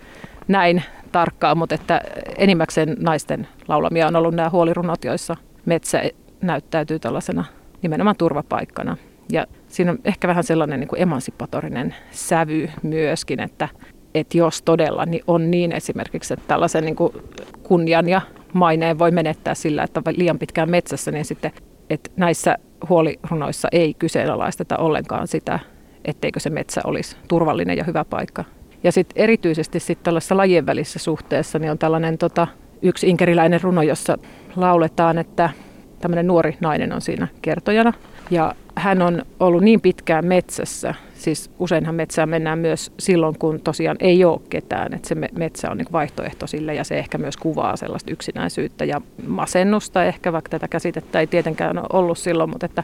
näin 0.47 0.83
tarkkaa, 1.11 1.55
mutta 1.55 1.75
että 1.75 2.01
enimmäkseen 2.37 2.95
naisten 2.99 3.47
laulamia 3.67 4.07
on 4.07 4.15
ollut 4.15 4.35
nämä 4.35 4.49
huolirunot, 4.49 5.03
joissa 5.03 5.35
metsä 5.65 6.03
näyttäytyy 6.41 6.99
tällaisena 6.99 7.45
nimenomaan 7.81 8.15
turvapaikkana. 8.15 8.97
Ja 9.31 9.45
siinä 9.71 9.91
on 9.91 9.99
ehkä 10.05 10.27
vähän 10.27 10.43
sellainen 10.43 10.79
niin 10.79 10.87
kuin 10.87 11.01
emansipatorinen 11.01 11.95
sävy 12.11 12.69
myöskin, 12.83 13.39
että, 13.39 13.69
että 14.15 14.37
jos 14.37 14.61
todella 14.61 15.05
niin 15.05 15.23
on 15.27 15.51
niin 15.51 15.71
esimerkiksi, 15.71 16.33
että 16.33 16.45
tällaisen 16.47 16.85
niin 16.85 16.95
kuin 16.95 17.13
kunnian 17.63 18.09
ja 18.09 18.21
maineen 18.53 18.99
voi 18.99 19.11
menettää 19.11 19.55
sillä, 19.55 19.83
että 19.83 20.01
liian 20.17 20.39
pitkään 20.39 20.69
metsässä, 20.69 21.11
niin 21.11 21.25
sitten 21.25 21.51
että 21.89 22.11
näissä 22.15 22.57
huolirunoissa 22.89 23.67
ei 23.71 23.93
kyseenalaisteta 23.93 24.77
ollenkaan 24.77 25.27
sitä, 25.27 25.59
etteikö 26.05 26.39
se 26.39 26.49
metsä 26.49 26.81
olisi 26.83 27.15
turvallinen 27.27 27.77
ja 27.77 27.83
hyvä 27.83 28.05
paikka. 28.05 28.43
Ja 28.83 28.91
sitten 28.91 29.23
erityisesti 29.23 29.79
sitten 29.79 30.03
tällaisessa 30.03 30.37
lajien 30.37 30.65
välissä 30.65 30.99
suhteessa 30.99 31.59
niin 31.59 31.71
on 31.71 31.77
tällainen 31.77 32.17
tota, 32.17 32.47
yksi 32.81 33.09
inkeriläinen 33.09 33.61
runo, 33.61 33.81
jossa 33.81 34.17
lauletaan, 34.55 35.17
että 35.17 35.49
tämmöinen 35.99 36.27
nuori 36.27 36.57
nainen 36.59 36.93
on 36.93 37.01
siinä 37.01 37.27
kertojana. 37.41 37.93
Ja 38.29 38.55
hän 38.75 39.01
on 39.01 39.25
ollut 39.39 39.61
niin 39.61 39.81
pitkään 39.81 40.25
metsässä, 40.25 40.95
siis 41.13 41.51
useinhan 41.59 41.95
metsään 41.95 42.29
mennään 42.29 42.59
myös 42.59 42.91
silloin, 42.99 43.39
kun 43.39 43.59
tosiaan 43.59 43.97
ei 43.99 44.25
ole 44.25 44.41
ketään, 44.49 44.93
että 44.93 45.07
se 45.07 45.15
metsä 45.15 45.71
on 45.71 45.77
niin 45.77 45.87
vaihtoehto 45.91 46.47
sille 46.47 46.75
ja 46.75 46.83
se 46.83 46.99
ehkä 46.99 47.17
myös 47.17 47.37
kuvaa 47.37 47.75
sellaista 47.75 48.11
yksinäisyyttä 48.11 48.85
ja 48.85 49.01
masennusta 49.27 50.03
ehkä, 50.03 50.33
vaikka 50.33 50.49
tätä 50.49 50.67
käsitettä 50.67 51.19
ei 51.19 51.27
tietenkään 51.27 51.77
ole 51.77 51.87
ollut 51.93 52.17
silloin, 52.17 52.49
mutta 52.49 52.65
että 52.65 52.83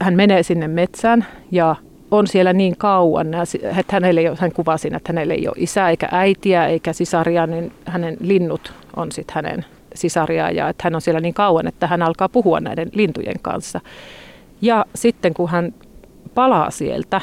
hän 0.00 0.14
menee 0.14 0.42
sinne 0.42 0.68
metsään 0.68 1.26
ja 1.50 1.76
on 2.10 2.26
siellä 2.26 2.52
niin 2.52 2.76
kauan, 2.76 3.34
että 3.78 3.96
hänelle 3.96 4.20
ei 4.20 4.28
ole, 4.28 4.38
hän 4.40 4.52
kuvaa 4.52 4.76
siinä, 4.76 4.96
että 4.96 5.12
hänellä 5.12 5.34
ei 5.34 5.48
ole 5.48 5.56
isää 5.58 5.90
eikä 5.90 6.08
äitiä 6.12 6.66
eikä 6.66 6.92
sisaria, 6.92 7.46
niin 7.46 7.72
hänen 7.84 8.16
linnut 8.20 8.72
on 8.96 9.12
sitten 9.12 9.34
hänen 9.34 9.64
sisaria 9.94 10.50
ja 10.50 10.68
että 10.68 10.84
hän 10.84 10.94
on 10.94 11.00
siellä 11.00 11.20
niin 11.20 11.34
kauan, 11.34 11.66
että 11.66 11.86
hän 11.86 12.02
alkaa 12.02 12.28
puhua 12.28 12.60
näiden 12.60 12.90
lintujen 12.92 13.40
kanssa. 13.42 13.80
Ja 14.62 14.84
sitten 14.94 15.34
kun 15.34 15.48
hän 15.48 15.74
palaa 16.34 16.70
sieltä, 16.70 17.20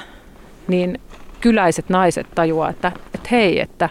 niin 0.68 1.00
kyläiset 1.42 1.90
naiset 1.90 2.28
tajuaa, 2.36 2.70
että, 2.70 2.92
että 3.16 3.30
hei, 3.32 3.60
että 3.60 3.90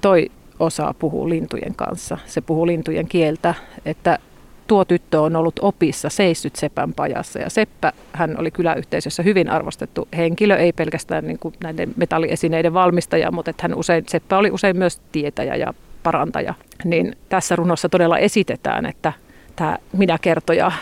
toi 0.00 0.30
osaa 0.60 0.94
puhua 0.94 1.28
lintujen 1.28 1.74
kanssa. 1.74 2.18
Se 2.26 2.40
puhuu 2.40 2.66
lintujen 2.66 3.08
kieltä, 3.08 3.54
että 3.84 4.18
tuo 4.66 4.84
tyttö 4.84 5.20
on 5.20 5.36
ollut 5.36 5.58
opissa, 5.62 6.08
seissyt 6.08 6.56
Sepän 6.56 6.92
pajassa. 6.92 7.38
Ja 7.38 7.50
Seppä, 7.50 7.92
hän 8.12 8.40
oli 8.40 8.50
kyläyhteisössä 8.50 9.22
hyvin 9.22 9.50
arvostettu 9.50 10.08
henkilö, 10.16 10.56
ei 10.56 10.72
pelkästään 10.72 11.26
niin 11.26 11.38
kuin 11.38 11.54
näiden 11.64 11.92
metalliesineiden 11.96 12.74
valmistaja, 12.74 13.30
mutta 13.30 13.50
että 13.50 13.62
hän 13.62 13.74
usein, 13.74 14.04
Seppä 14.08 14.38
oli 14.38 14.50
usein 14.50 14.76
myös 14.76 15.00
tietäjä 15.12 15.54
ja 15.56 15.74
parantaja. 16.02 16.54
Niin 16.84 17.16
tässä 17.28 17.56
runossa 17.56 17.88
todella 17.88 18.18
esitetään, 18.18 18.86
että 18.86 19.12
tämä 19.56 19.78
minä 19.92 20.18
kertoja 20.22 20.72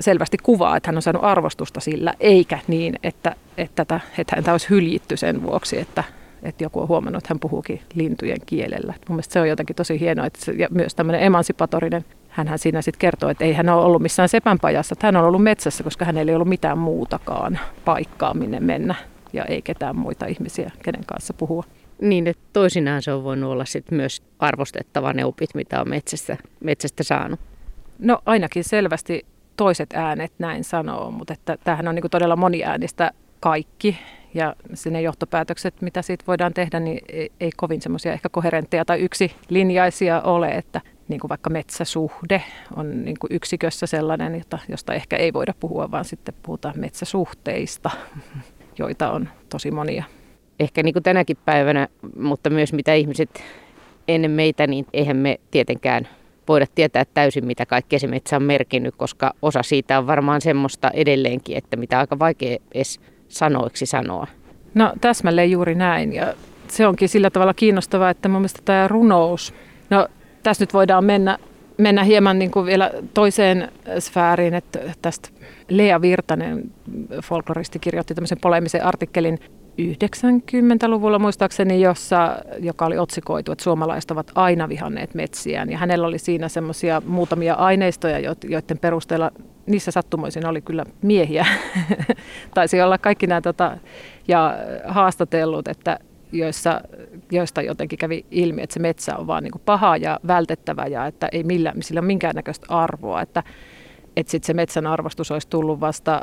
selvästi 0.00 0.36
kuvaa, 0.42 0.76
että 0.76 0.88
hän 0.88 0.96
on 0.96 1.02
saanut 1.02 1.24
arvostusta 1.24 1.80
sillä, 1.80 2.14
eikä 2.20 2.58
niin, 2.68 2.94
että, 3.02 3.36
että, 3.58 3.82
että, 3.82 4.00
että 4.18 4.36
häntä 4.36 4.52
olisi 4.52 4.70
hyljitty 4.70 5.16
sen 5.16 5.42
vuoksi, 5.42 5.80
että, 5.80 6.04
että 6.42 6.64
joku 6.64 6.80
on 6.80 6.88
huomannut, 6.88 7.22
että 7.24 7.34
hän 7.34 7.40
puhuukin 7.40 7.80
lintujen 7.94 8.40
kielellä. 8.46 8.94
Mun 9.08 9.16
mielestä 9.16 9.32
se 9.32 9.40
on 9.40 9.48
jotenkin 9.48 9.76
tosi 9.76 10.00
hienoa, 10.00 10.26
että 10.26 10.44
se, 10.44 10.52
ja 10.52 10.68
myös 10.70 10.94
tämmöinen 10.94 11.22
emansipatorinen, 11.22 12.04
hän 12.28 12.58
siinä 12.58 12.82
sitten 12.82 12.98
kertoo, 12.98 13.28
että 13.28 13.44
ei 13.44 13.52
hän 13.52 13.68
ole 13.68 13.84
ollut 13.84 14.02
missään 14.02 14.28
sepänpajassa, 14.28 14.92
että 14.92 15.06
hän 15.06 15.16
on 15.16 15.24
ollut 15.24 15.42
metsässä, 15.42 15.84
koska 15.84 16.04
hänellä 16.04 16.30
ei 16.30 16.36
ollut 16.36 16.48
mitään 16.48 16.78
muutakaan 16.78 17.58
paikkaa, 17.84 18.34
minne 18.34 18.60
mennä 18.60 18.94
ja 19.32 19.44
ei 19.44 19.62
ketään 19.62 19.96
muita 19.96 20.26
ihmisiä, 20.26 20.70
kenen 20.82 21.04
kanssa 21.06 21.34
puhua. 21.34 21.64
Niin, 22.00 22.26
että 22.26 22.42
toisinaan 22.52 23.02
se 23.02 23.12
on 23.12 23.24
voinut 23.24 23.50
olla 23.50 23.64
sit 23.64 23.90
myös 23.90 24.22
arvostettava 24.38 25.12
ne 25.12 25.24
opit, 25.24 25.54
mitä 25.54 25.80
on 25.80 25.88
metsästä, 25.88 26.36
metsästä 26.60 27.02
saanut. 27.02 27.40
No 27.98 28.18
ainakin 28.26 28.64
selvästi 28.64 29.26
toiset 29.56 29.92
äänet 29.94 30.32
näin 30.38 30.64
sanoo, 30.64 31.10
mutta 31.10 31.32
että 31.32 31.56
tämähän 31.64 31.88
on 31.88 31.94
niin 31.94 32.10
todella 32.10 32.36
moniäänistä 32.36 33.10
kaikki 33.40 33.98
ja 34.34 34.56
sinne 34.74 35.02
johtopäätökset, 35.02 35.82
mitä 35.82 36.02
siitä 36.02 36.24
voidaan 36.26 36.54
tehdä, 36.54 36.80
niin 36.80 37.00
ei, 37.08 37.32
ei 37.40 37.50
kovin 37.56 37.82
semmoisia 37.82 38.12
ehkä 38.12 38.28
koherentteja 38.28 38.84
tai 38.84 39.00
yksi 39.00 39.32
linjaisia 39.48 40.20
ole, 40.20 40.48
että 40.48 40.80
niin 41.08 41.20
kuin 41.20 41.28
vaikka 41.28 41.50
metsäsuhde 41.50 42.42
on 42.76 43.04
niin 43.04 43.16
kuin 43.20 43.32
yksikössä 43.32 43.86
sellainen, 43.86 44.34
jota, 44.34 44.58
josta 44.68 44.94
ehkä 44.94 45.16
ei 45.16 45.32
voida 45.32 45.54
puhua, 45.60 45.90
vaan 45.90 46.04
sitten 46.04 46.34
puhutaan 46.42 46.74
metsäsuhteista, 46.78 47.90
joita 48.78 49.10
on 49.10 49.28
tosi 49.48 49.70
monia. 49.70 50.04
Ehkä 50.60 50.82
niin 50.82 50.92
kuin 50.92 51.02
tänäkin 51.02 51.36
päivänä, 51.44 51.88
mutta 52.18 52.50
myös 52.50 52.72
mitä 52.72 52.94
ihmiset 52.94 53.42
ennen 54.08 54.30
meitä, 54.30 54.66
niin 54.66 54.86
eihän 54.92 55.16
me 55.16 55.40
tietenkään 55.50 56.08
voida 56.48 56.66
tietää 56.74 57.04
täysin, 57.14 57.46
mitä 57.46 57.66
kaikkea 57.66 57.98
se 57.98 58.06
metsä 58.06 58.36
on 58.36 58.42
merkinnyt, 58.42 58.94
koska 58.96 59.34
osa 59.42 59.62
siitä 59.62 59.98
on 59.98 60.06
varmaan 60.06 60.40
semmoista 60.40 60.90
edelleenkin, 60.90 61.56
että 61.56 61.76
mitä 61.76 61.98
aika 61.98 62.18
vaikea 62.18 62.56
edes 62.74 63.00
sanoiksi 63.28 63.86
sanoa. 63.86 64.26
No 64.74 64.92
täsmälleen 65.00 65.50
juuri 65.50 65.74
näin 65.74 66.12
ja 66.12 66.34
se 66.68 66.86
onkin 66.86 67.08
sillä 67.08 67.30
tavalla 67.30 67.54
kiinnostavaa, 67.54 68.10
että 68.10 68.28
mun 68.28 68.40
mielestä 68.40 68.60
tämä 68.64 68.88
runous, 68.88 69.54
no 69.90 70.08
tässä 70.42 70.62
nyt 70.62 70.74
voidaan 70.74 71.04
mennä, 71.04 71.38
mennä 71.78 72.04
hieman 72.04 72.38
niin 72.38 72.50
kuin 72.50 72.66
vielä 72.66 72.90
toiseen 73.14 73.72
sfääriin, 73.98 74.54
että 74.54 74.78
tästä 75.02 75.28
Lea 75.68 76.00
Virtanen, 76.00 76.72
folkloristi, 77.22 77.78
kirjoitti 77.78 78.14
tämmöisen 78.14 78.38
polemisen 78.40 78.84
artikkelin 78.84 79.38
90-luvulla 79.82 81.18
muistaakseni, 81.18 81.80
jossa, 81.80 82.38
joka 82.58 82.86
oli 82.86 82.98
otsikoitu, 82.98 83.52
että 83.52 83.64
suomalaiset 83.64 84.10
ovat 84.10 84.32
aina 84.34 84.68
vihanneet 84.68 85.14
metsiään. 85.14 85.70
Ja 85.70 85.78
hänellä 85.78 86.06
oli 86.06 86.18
siinä 86.18 86.48
semmoisia 86.48 87.02
muutamia 87.06 87.54
aineistoja, 87.54 88.18
joiden 88.48 88.78
perusteella 88.78 89.30
niissä 89.66 89.90
sattumoisin 89.90 90.46
oli 90.46 90.60
kyllä 90.60 90.84
miehiä. 91.02 91.46
Taisi 92.54 92.82
olla 92.82 92.98
kaikki 92.98 93.26
nämä 93.26 93.40
tota, 93.40 93.78
ja 94.28 94.58
haastatellut, 94.84 95.68
että 95.68 95.98
joissa, 96.32 96.80
joista 97.30 97.62
jotenkin 97.62 97.98
kävi 97.98 98.26
ilmi, 98.30 98.62
että 98.62 98.74
se 98.74 98.80
metsä 98.80 99.16
on 99.16 99.26
vaan 99.26 99.42
niin 99.42 99.52
paha 99.64 99.96
ja 99.96 100.20
vältettävä 100.26 100.86
ja 100.86 101.06
että 101.06 101.28
ei 101.32 101.42
millään, 101.42 101.82
sillä 101.82 101.98
ole 101.98 102.06
minkäännäköistä 102.06 102.66
arvoa. 102.68 103.22
Että, 103.22 103.42
että 104.16 104.30
sitten 104.30 104.46
se 104.46 104.54
metsän 104.54 104.86
arvostus 104.86 105.30
olisi 105.30 105.48
tullut 105.48 105.80
vasta 105.80 106.20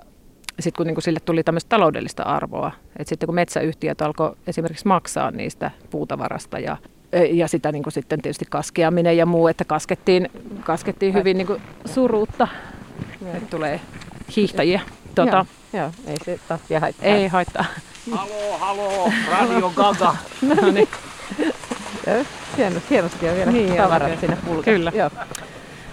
sitten 0.61 0.77
kun 0.77 0.87
niin 0.87 1.01
sille 1.01 1.19
tuli 1.19 1.43
tämmöistä 1.43 1.69
taloudellista 1.69 2.23
arvoa, 2.23 2.71
että 2.97 3.09
sitten 3.09 3.27
kun 3.27 3.35
metsäyhtiöt 3.35 4.01
alkoi 4.01 4.35
esimerkiksi 4.47 4.87
maksaa 4.87 5.31
niistä 5.31 5.71
puutavarasta 5.89 6.59
ja, 6.59 6.77
ja 7.31 7.47
sitä 7.47 7.71
niin 7.71 7.83
kuin 7.83 7.93
sitten 7.93 8.21
tietysti 8.21 8.45
kaskeaminen 8.49 9.17
ja 9.17 9.25
muu, 9.25 9.47
että 9.47 9.65
kaskettiin, 9.65 10.29
kaskettiin 10.63 11.13
hyvin 11.13 11.37
niin 11.37 11.47
kuin 11.47 11.61
suruutta, 11.85 12.47
että 13.33 13.49
tulee 13.49 13.81
hiihtäjiä. 14.35 14.81
Tuota, 15.15 15.45
joo, 15.73 15.83
joo, 15.83 15.91
ei 16.07 16.17
se 16.25 16.39
takia 16.47 16.79
haittaa. 16.79 17.05
Ei 17.05 17.27
haittaa. 17.27 17.65
Halo, 18.11 18.57
halo, 18.59 19.11
Radio 19.31 19.69
Gaga. 19.75 20.15
no 20.61 20.71
niin. 20.71 20.87
Hienosti, 22.57 22.89
hienosti 22.89 23.29
on 23.29 23.35
vielä 23.35 23.51
niin, 23.51 23.77
tavarat 23.77 24.19
sinne 24.19 24.37
pulkeen. 24.45 24.77
Kyllä. 24.77 24.91
Joo. 24.95 25.09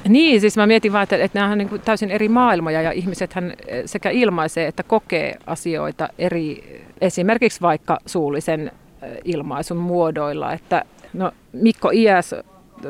Niin, 0.09 0.41
siis 0.41 0.57
mä 0.57 0.67
mietin 0.67 0.93
vaan, 0.93 1.03
että, 1.03 1.17
että 1.17 1.38
nämä 1.38 1.53
on 1.53 1.59
niin 1.59 1.81
täysin 1.85 2.11
eri 2.11 2.29
maailmoja 2.29 2.83
ja 2.83 2.93
ihmisethän 2.93 3.55
eh, 3.67 3.83
sekä 3.87 4.11
ilmaisee 4.11 4.67
että 4.67 4.83
kokee 4.83 5.35
asioita 5.47 6.09
eri, 6.19 6.83
esimerkiksi 7.00 7.61
vaikka 7.61 7.99
suullisen 8.07 8.73
eh, 9.03 9.11
ilmaisun 9.25 9.77
muodoilla. 9.77 10.53
Että, 10.53 10.85
no, 11.12 11.33
Mikko 11.53 11.91
Iäs 11.91 12.35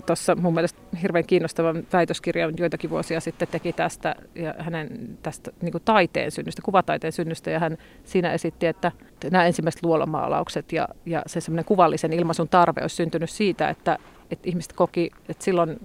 tuossa 0.07 0.35
mun 0.35 0.55
mielestä 0.55 0.81
hirveän 1.03 1.27
kiinnostavan 1.27 1.87
väitöskirjan 1.93 2.55
joitakin 2.59 2.91
vuosia 2.91 3.21
sitten 3.21 3.49
teki 3.49 3.73
tästä 3.73 4.15
ja 4.35 4.55
hänen 4.59 5.19
tästä 5.23 5.51
niin 5.63 5.73
kuin 5.73 5.83
taiteen 5.85 6.31
synnystä, 6.31 6.63
kuvataiteen 6.63 7.13
synnystä 7.13 7.51
ja 7.51 7.59
hän 7.59 7.79
siinä 8.05 8.33
esitti, 8.33 8.67
että 8.67 8.93
nämä 9.31 9.47
ensimmäiset 9.47 9.83
luolamaalaukset 9.83 10.73
ja, 10.73 10.89
ja 11.07 11.23
se 11.27 11.41
semmoinen 11.41 11.65
kuvallisen 11.65 12.13
ilmaisun 12.13 12.49
tarve 12.49 12.81
olisi 12.81 12.97
syntynyt 12.97 13.31
siitä, 13.31 13.69
että, 13.69 13.99
että 14.30 14.49
ihmiset 14.49 14.73
koki, 14.73 15.11
että 15.28 15.44
silloin 15.44 15.78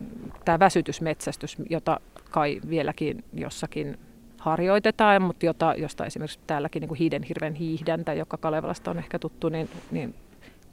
tämä 0.46 0.60
väsytysmetsästys, 0.60 1.58
jota 1.70 2.00
kai 2.32 2.62
vieläkin 2.70 3.24
jossakin 3.34 3.98
harjoitetaan, 4.38 5.22
mutta 5.22 5.46
jota, 5.46 5.74
josta 5.78 6.06
esimerkiksi 6.06 6.40
täälläkin 6.48 6.80
niin 6.80 6.88
kuin 6.88 6.98
hiiden 6.98 7.24
hirven 7.24 7.54
hiihdäntä, 7.54 8.14
joka 8.14 8.38
Kalevalasta 8.38 8.92
on 8.92 8.98
ehkä 8.98 9.20
tuttu, 9.20 9.50
niin, 9.50 9.70
niin 9.92 10.16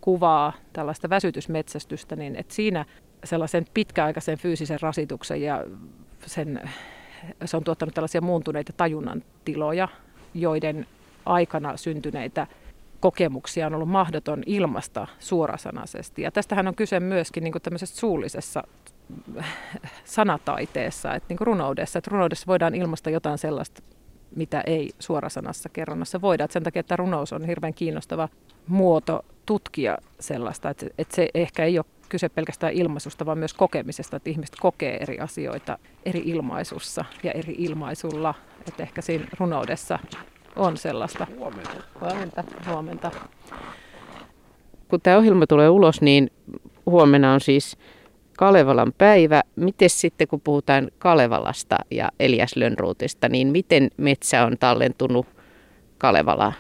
kuvaa 0.01 0.53
tällaista 0.73 1.11
väsytysmetsästystä, 1.11 2.17
niin 2.17 2.37
että 2.37 2.55
siinä 2.55 2.85
sellaisen 3.25 3.67
pitkäaikaisen 3.75 4.39
fyysisen 4.39 4.81
rasituksen 4.81 5.43
ja 5.43 5.65
sen, 6.27 6.71
se 7.45 7.57
on 7.57 7.65
tuottanut 7.65 7.95
tällaisia 7.95 8.21
muuntuneita 8.21 8.73
tajunnan 8.77 9.23
tiloja, 9.45 9.89
joiden 10.35 10.87
aikana 11.27 11.77
syntyneitä 11.77 12.47
kokemuksia 13.01 13.67
on 13.67 13.75
ollut 13.75 13.89
mahdoton 13.89 14.43
ilmasta 14.47 15.07
suorasanaisesti. 15.19 16.23
Ja 16.23 16.31
tästähän 16.31 16.69
on 16.69 16.75
kyse 16.75 17.01
myöskin 17.01 17.45
niin 17.45 17.55
tämmöisessä 17.63 17.97
suullisessa 17.97 18.63
sanataiteessa, 20.05 21.15
että 21.15 21.27
niin 21.29 21.47
runoudessa, 21.47 21.99
että 21.99 22.11
runoudessa 22.11 22.47
voidaan 22.47 22.75
ilmaista 22.75 23.11
jotain 23.11 23.39
sellaista, 23.39 23.83
mitä 24.37 24.63
ei 24.67 24.91
suorasanassa 24.99 25.69
kerronnassa 25.69 26.21
voida. 26.21 26.45
Et 26.45 26.51
sen 26.51 26.63
takia, 26.63 26.81
että 26.81 26.97
runous 26.97 27.33
on 27.33 27.45
hirveän 27.45 27.75
kiinnostava 27.75 28.29
muoto 28.67 29.25
tutkia 29.47 29.99
sellaista, 30.21 30.71
että, 30.71 30.87
että 30.99 31.17
se 31.17 31.29
ehkä 31.35 31.65
ei 31.65 31.79
ole 31.79 31.87
kyse 32.09 32.29
pelkästään 32.29 32.73
ilmaisusta, 32.73 33.27
vaan 33.27 33.39
myös 33.39 33.55
kokemisesta, 33.55 34.17
että 34.17 34.31
ihmiset 34.31 34.57
kokee 34.61 34.97
eri 34.97 35.19
asioita 35.19 35.79
eri 36.05 36.23
ilmaisussa 36.25 37.05
ja 37.23 37.33
eri 37.33 37.55
ilmaisulla. 37.59 38.35
Että 38.69 38.83
ehkä 38.83 39.03
siinä 39.03 39.25
runoudessa 39.39 39.99
on 40.57 40.77
sellaista. 40.77 41.27
Huomenta. 41.39 41.71
Huomenta. 42.01 42.45
Huomenta. 42.69 43.11
Kun 44.89 45.01
tämä 45.01 45.17
ohjelma 45.17 45.47
tulee 45.47 45.69
ulos, 45.69 46.01
niin 46.01 46.31
huomenna 46.87 47.33
on 47.33 47.41
siis 47.41 47.77
Kalevalan 48.37 48.93
päivä. 48.99 49.43
Miten 49.57 49.91
sitten, 49.91 50.29
kun 50.29 50.41
puhutaan 50.41 50.91
Kalevalasta 50.99 51.77
ja 51.91 52.09
Elias 52.21 52.57
Lönnruutista, 52.57 53.29
niin 53.29 53.49
miten 53.49 53.91
metsä 53.97 54.45
on 54.45 54.57
tallentunut 54.61 55.27
Kalevalaan? 55.99 56.55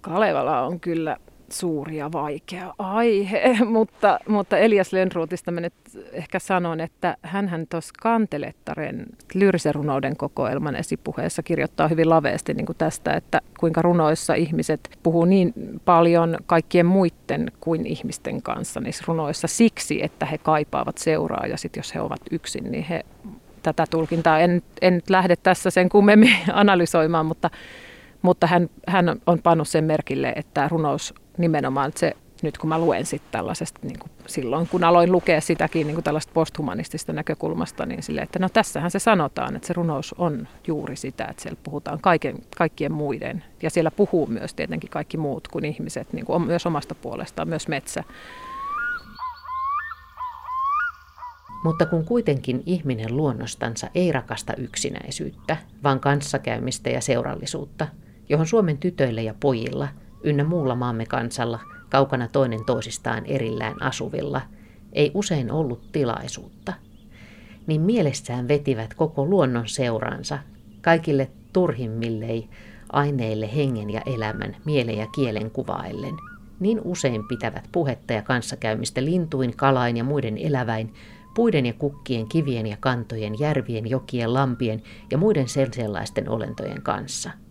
Kalevala 0.00 0.60
on 0.62 0.80
kyllä 0.80 1.16
suuri 1.48 1.96
ja 1.96 2.12
vaikea 2.12 2.74
aihe, 2.78 3.56
mutta, 3.64 4.20
mutta 4.28 4.58
Elias 4.58 4.92
Lönnruutista 4.92 5.50
mä 5.50 5.60
nyt 5.60 5.74
ehkä 6.12 6.38
sanon, 6.38 6.80
että 6.80 7.16
hän 7.22 7.66
tuossa 7.70 7.94
Kantelettaren 8.00 9.06
lyyrisen 9.34 9.74
runouden 9.74 10.16
kokoelman 10.16 10.76
esipuheessa 10.76 11.42
kirjoittaa 11.42 11.88
hyvin 11.88 12.10
laveasti 12.10 12.54
niin 12.54 12.66
kuin 12.66 12.78
tästä, 12.78 13.12
että 13.12 13.40
kuinka 13.60 13.82
runoissa 13.82 14.34
ihmiset 14.34 14.98
puhuu 15.02 15.24
niin 15.24 15.52
paljon 15.84 16.36
kaikkien 16.46 16.86
muiden 16.86 17.52
kuin 17.60 17.86
ihmisten 17.86 18.42
kanssa 18.42 18.80
niissä 18.80 19.04
runoissa 19.06 19.48
siksi, 19.48 20.02
että 20.02 20.26
he 20.26 20.38
kaipaavat 20.38 20.98
seuraa 20.98 21.46
ja 21.46 21.56
sitten 21.56 21.80
jos 21.80 21.94
he 21.94 22.00
ovat 22.00 22.20
yksin, 22.30 22.70
niin 22.70 22.84
he 22.84 23.04
tätä 23.64 23.84
tulkintaa. 23.90 24.40
En, 24.40 24.62
en 24.82 24.94
nyt 24.94 25.10
lähde 25.10 25.36
tässä 25.36 25.70
sen 25.70 25.88
kummemmin 25.88 26.36
analysoimaan, 26.52 27.26
mutta 27.26 27.50
mutta 28.24 28.46
hän, 28.46 28.70
hän 28.88 29.20
on 29.26 29.38
pannut 29.42 29.68
sen 29.68 29.84
merkille, 29.84 30.32
että 30.36 30.68
runous 30.68 31.14
nimenomaan 31.38 31.88
että 31.88 32.00
se, 32.00 32.12
nyt 32.42 32.58
kun 32.58 32.68
mä 32.68 32.78
luen 32.78 33.06
sitten 33.06 33.32
tällaisesta, 33.32 33.80
niin 33.82 33.98
kuin 33.98 34.10
silloin 34.26 34.68
kun 34.68 34.84
aloin 34.84 35.12
lukea 35.12 35.40
sitäkin 35.40 35.86
niin 35.86 35.94
kuin 35.94 36.04
tällaista 36.04 36.32
posthumanistista 36.34 37.12
näkökulmasta, 37.12 37.86
niin 37.86 38.02
sille, 38.02 38.20
että 38.20 38.38
no 38.38 38.48
tässähän 38.48 38.90
se 38.90 38.98
sanotaan, 38.98 39.56
että 39.56 39.66
se 39.66 39.72
runous 39.72 40.14
on 40.18 40.48
juuri 40.66 40.96
sitä, 40.96 41.24
että 41.24 41.42
siellä 41.42 41.60
puhutaan 41.62 41.98
kaiken, 42.00 42.38
kaikkien 42.56 42.92
muiden. 42.92 43.44
Ja 43.62 43.70
siellä 43.70 43.90
puhuu 43.90 44.26
myös 44.26 44.54
tietenkin 44.54 44.90
kaikki 44.90 45.16
muut 45.16 45.48
kuin 45.48 45.64
ihmiset, 45.64 46.12
niin 46.12 46.24
kuin 46.24 46.46
myös 46.46 46.66
omasta 46.66 46.94
puolestaan, 46.94 47.48
myös 47.48 47.68
metsä. 47.68 48.04
Mutta 51.64 51.86
kun 51.86 52.04
kuitenkin 52.04 52.62
ihminen 52.66 53.16
luonnostansa 53.16 53.88
ei 53.94 54.12
rakasta 54.12 54.54
yksinäisyyttä, 54.56 55.56
vaan 55.82 56.00
kanssakäymistä 56.00 56.90
ja 56.90 57.00
seurallisuutta, 57.00 57.86
johon 58.28 58.46
Suomen 58.46 58.78
tytöillä 58.78 59.20
ja 59.20 59.34
pojilla– 59.40 59.88
ynnä 60.24 60.44
muulla 60.44 60.74
maamme 60.74 61.06
kansalla, 61.06 61.60
kaukana 61.90 62.28
toinen 62.28 62.64
toisistaan 62.64 63.26
erillään 63.26 63.82
asuvilla, 63.82 64.40
ei 64.92 65.10
usein 65.14 65.52
ollut 65.52 65.92
tilaisuutta, 65.92 66.72
niin 67.66 67.80
mielessään 67.80 68.48
vetivät 68.48 68.94
koko 68.94 69.26
luonnon 69.26 69.68
seuransa, 69.68 70.38
kaikille 70.82 71.30
turhimmillei 71.52 72.48
aineille 72.92 73.54
hengen 73.56 73.90
ja 73.90 74.00
elämän, 74.06 74.56
mielen 74.64 74.98
ja 74.98 75.06
kielen 75.06 75.50
kuvaillen. 75.50 76.14
Niin 76.60 76.80
usein 76.84 77.28
pitävät 77.28 77.68
puhetta 77.72 78.12
ja 78.12 78.22
kanssakäymistä 78.22 79.04
lintuin, 79.04 79.56
kalain 79.56 79.96
ja 79.96 80.04
muiden 80.04 80.38
eläväin, 80.38 80.94
puiden 81.34 81.66
ja 81.66 81.72
kukkien, 81.72 82.28
kivien 82.28 82.66
ja 82.66 82.76
kantojen, 82.80 83.38
järvien, 83.38 83.90
jokien, 83.90 84.34
lampien 84.34 84.82
ja 85.10 85.18
muiden 85.18 85.48
sellaisten 85.48 86.28
olentojen 86.28 86.82
kanssa– 86.82 87.30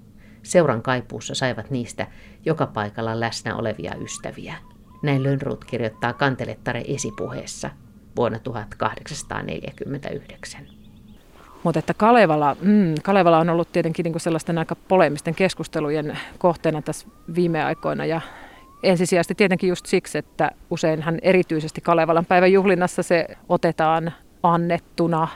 Seuran 0.43 0.81
kaipuussa 0.81 1.35
saivat 1.35 1.69
niistä 1.69 2.07
joka 2.45 2.67
paikalla 2.67 3.19
läsnä 3.19 3.55
olevia 3.55 3.95
ystäviä. 3.95 4.55
Näin 5.03 5.23
Lönnrut 5.23 5.65
kirjoittaa 5.65 6.13
Kantelettare 6.13 6.83
esipuheessa 6.87 7.69
vuonna 8.15 8.39
1849. 8.39 10.61
Mutta 11.63 11.79
että 11.79 11.93
Kalevala, 11.93 12.55
mm, 12.61 12.95
Kalevala 13.03 13.39
on 13.39 13.49
ollut 13.49 13.71
tietenkin 13.71 14.03
niinku 14.03 14.19
sellaisten 14.19 14.57
aika 14.57 14.75
polemisten 14.75 15.35
keskustelujen 15.35 16.19
kohteena 16.37 16.81
tässä 16.81 17.07
viime 17.35 17.63
aikoina 17.63 18.05
ja 18.05 18.21
ensisijaisesti 18.83 19.35
tietenkin 19.35 19.69
just 19.69 19.85
siksi, 19.85 20.17
että 20.17 20.51
useinhan 20.69 21.19
erityisesti 21.21 21.81
Kalevalan 21.81 22.25
päivän 22.25 22.51
juhlinnassa 22.51 23.03
se 23.03 23.25
otetaan 23.49 24.13
annettuna 24.43 25.27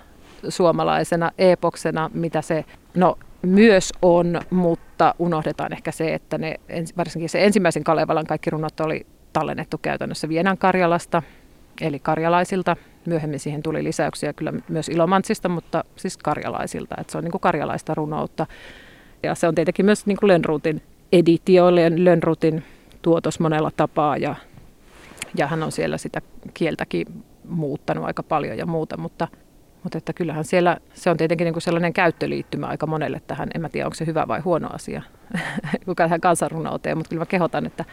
suomalaisena 0.50 1.32
epoksena, 1.38 2.10
mitä 2.14 2.42
se, 2.42 2.66
no 2.96 3.18
myös 3.42 3.94
on, 4.02 4.42
mutta 4.50 4.87
unohdetaan 5.20 5.74
ehkä 5.74 5.92
se, 5.92 6.14
että 6.14 6.38
ne, 6.38 6.56
varsinkin 6.98 7.30
se 7.30 7.46
ensimmäisen 7.46 7.84
Kalevalan 7.84 8.28
kaikki 8.28 8.50
runot 8.50 8.80
oli 8.80 9.06
tallennettu 9.34 9.78
käytännössä 9.78 10.30
Vienan 10.30 10.58
Karjalasta, 10.58 11.24
eli 11.82 12.00
karjalaisilta. 12.00 12.76
Myöhemmin 13.06 13.40
siihen 13.40 13.64
tuli 13.64 13.84
lisäyksiä 13.84 14.34
kyllä 14.34 14.54
myös 14.70 14.90
Ilomantsista, 14.90 15.50
mutta 15.50 15.84
siis 15.96 16.18
karjalaisilta, 16.18 16.96
että 17.00 17.12
se 17.12 17.18
on 17.18 17.24
niin 17.24 17.32
kuin 17.32 17.42
karjalaista 17.42 17.94
runoutta. 17.94 18.46
Ja 19.24 19.36
se 19.36 19.48
on 19.48 19.56
tietenkin 19.56 19.86
myös 19.86 20.06
niin 20.06 20.18
kuin 20.18 20.28
Lönnruutin 20.28 20.82
editio, 21.12 21.76
Lönnruutin 21.96 22.64
tuotos 23.02 23.40
monella 23.40 23.72
tapaa 23.78 24.18
ja, 24.18 24.36
ja 25.36 25.48
hän 25.48 25.64
on 25.64 25.72
siellä 25.72 25.98
sitä 25.98 26.22
kieltäkin 26.54 27.08
muuttanut 27.48 28.06
aika 28.06 28.24
paljon 28.24 28.58
ja 28.58 28.66
muuta, 28.66 28.98
mutta 28.98 29.28
mutta 29.88 29.98
että 29.98 30.14
kyllähän 30.14 30.46
siellä, 30.46 30.78
se 30.94 31.10
on 31.10 31.18
tietenkin 31.18 31.46
niin 31.46 31.62
sellainen 31.62 31.94
käyttöliittymä 31.94 32.66
aika 32.66 32.88
monelle 32.88 33.22
tähän. 33.28 33.50
En 33.56 33.62
mä 33.62 33.70
tiedä, 33.70 33.88
onko 33.88 33.96
se 33.96 34.06
hyvä 34.06 34.28
vai 34.28 34.40
huono 34.40 34.70
asia, 34.74 35.02
kuka 35.86 36.04
tähän 36.04 36.22
kansanrunouteen, 36.22 36.98
mutta 36.98 37.10
kyllä 37.10 37.22
mä 37.22 37.26
kehotan, 37.26 37.66
että 37.66 37.86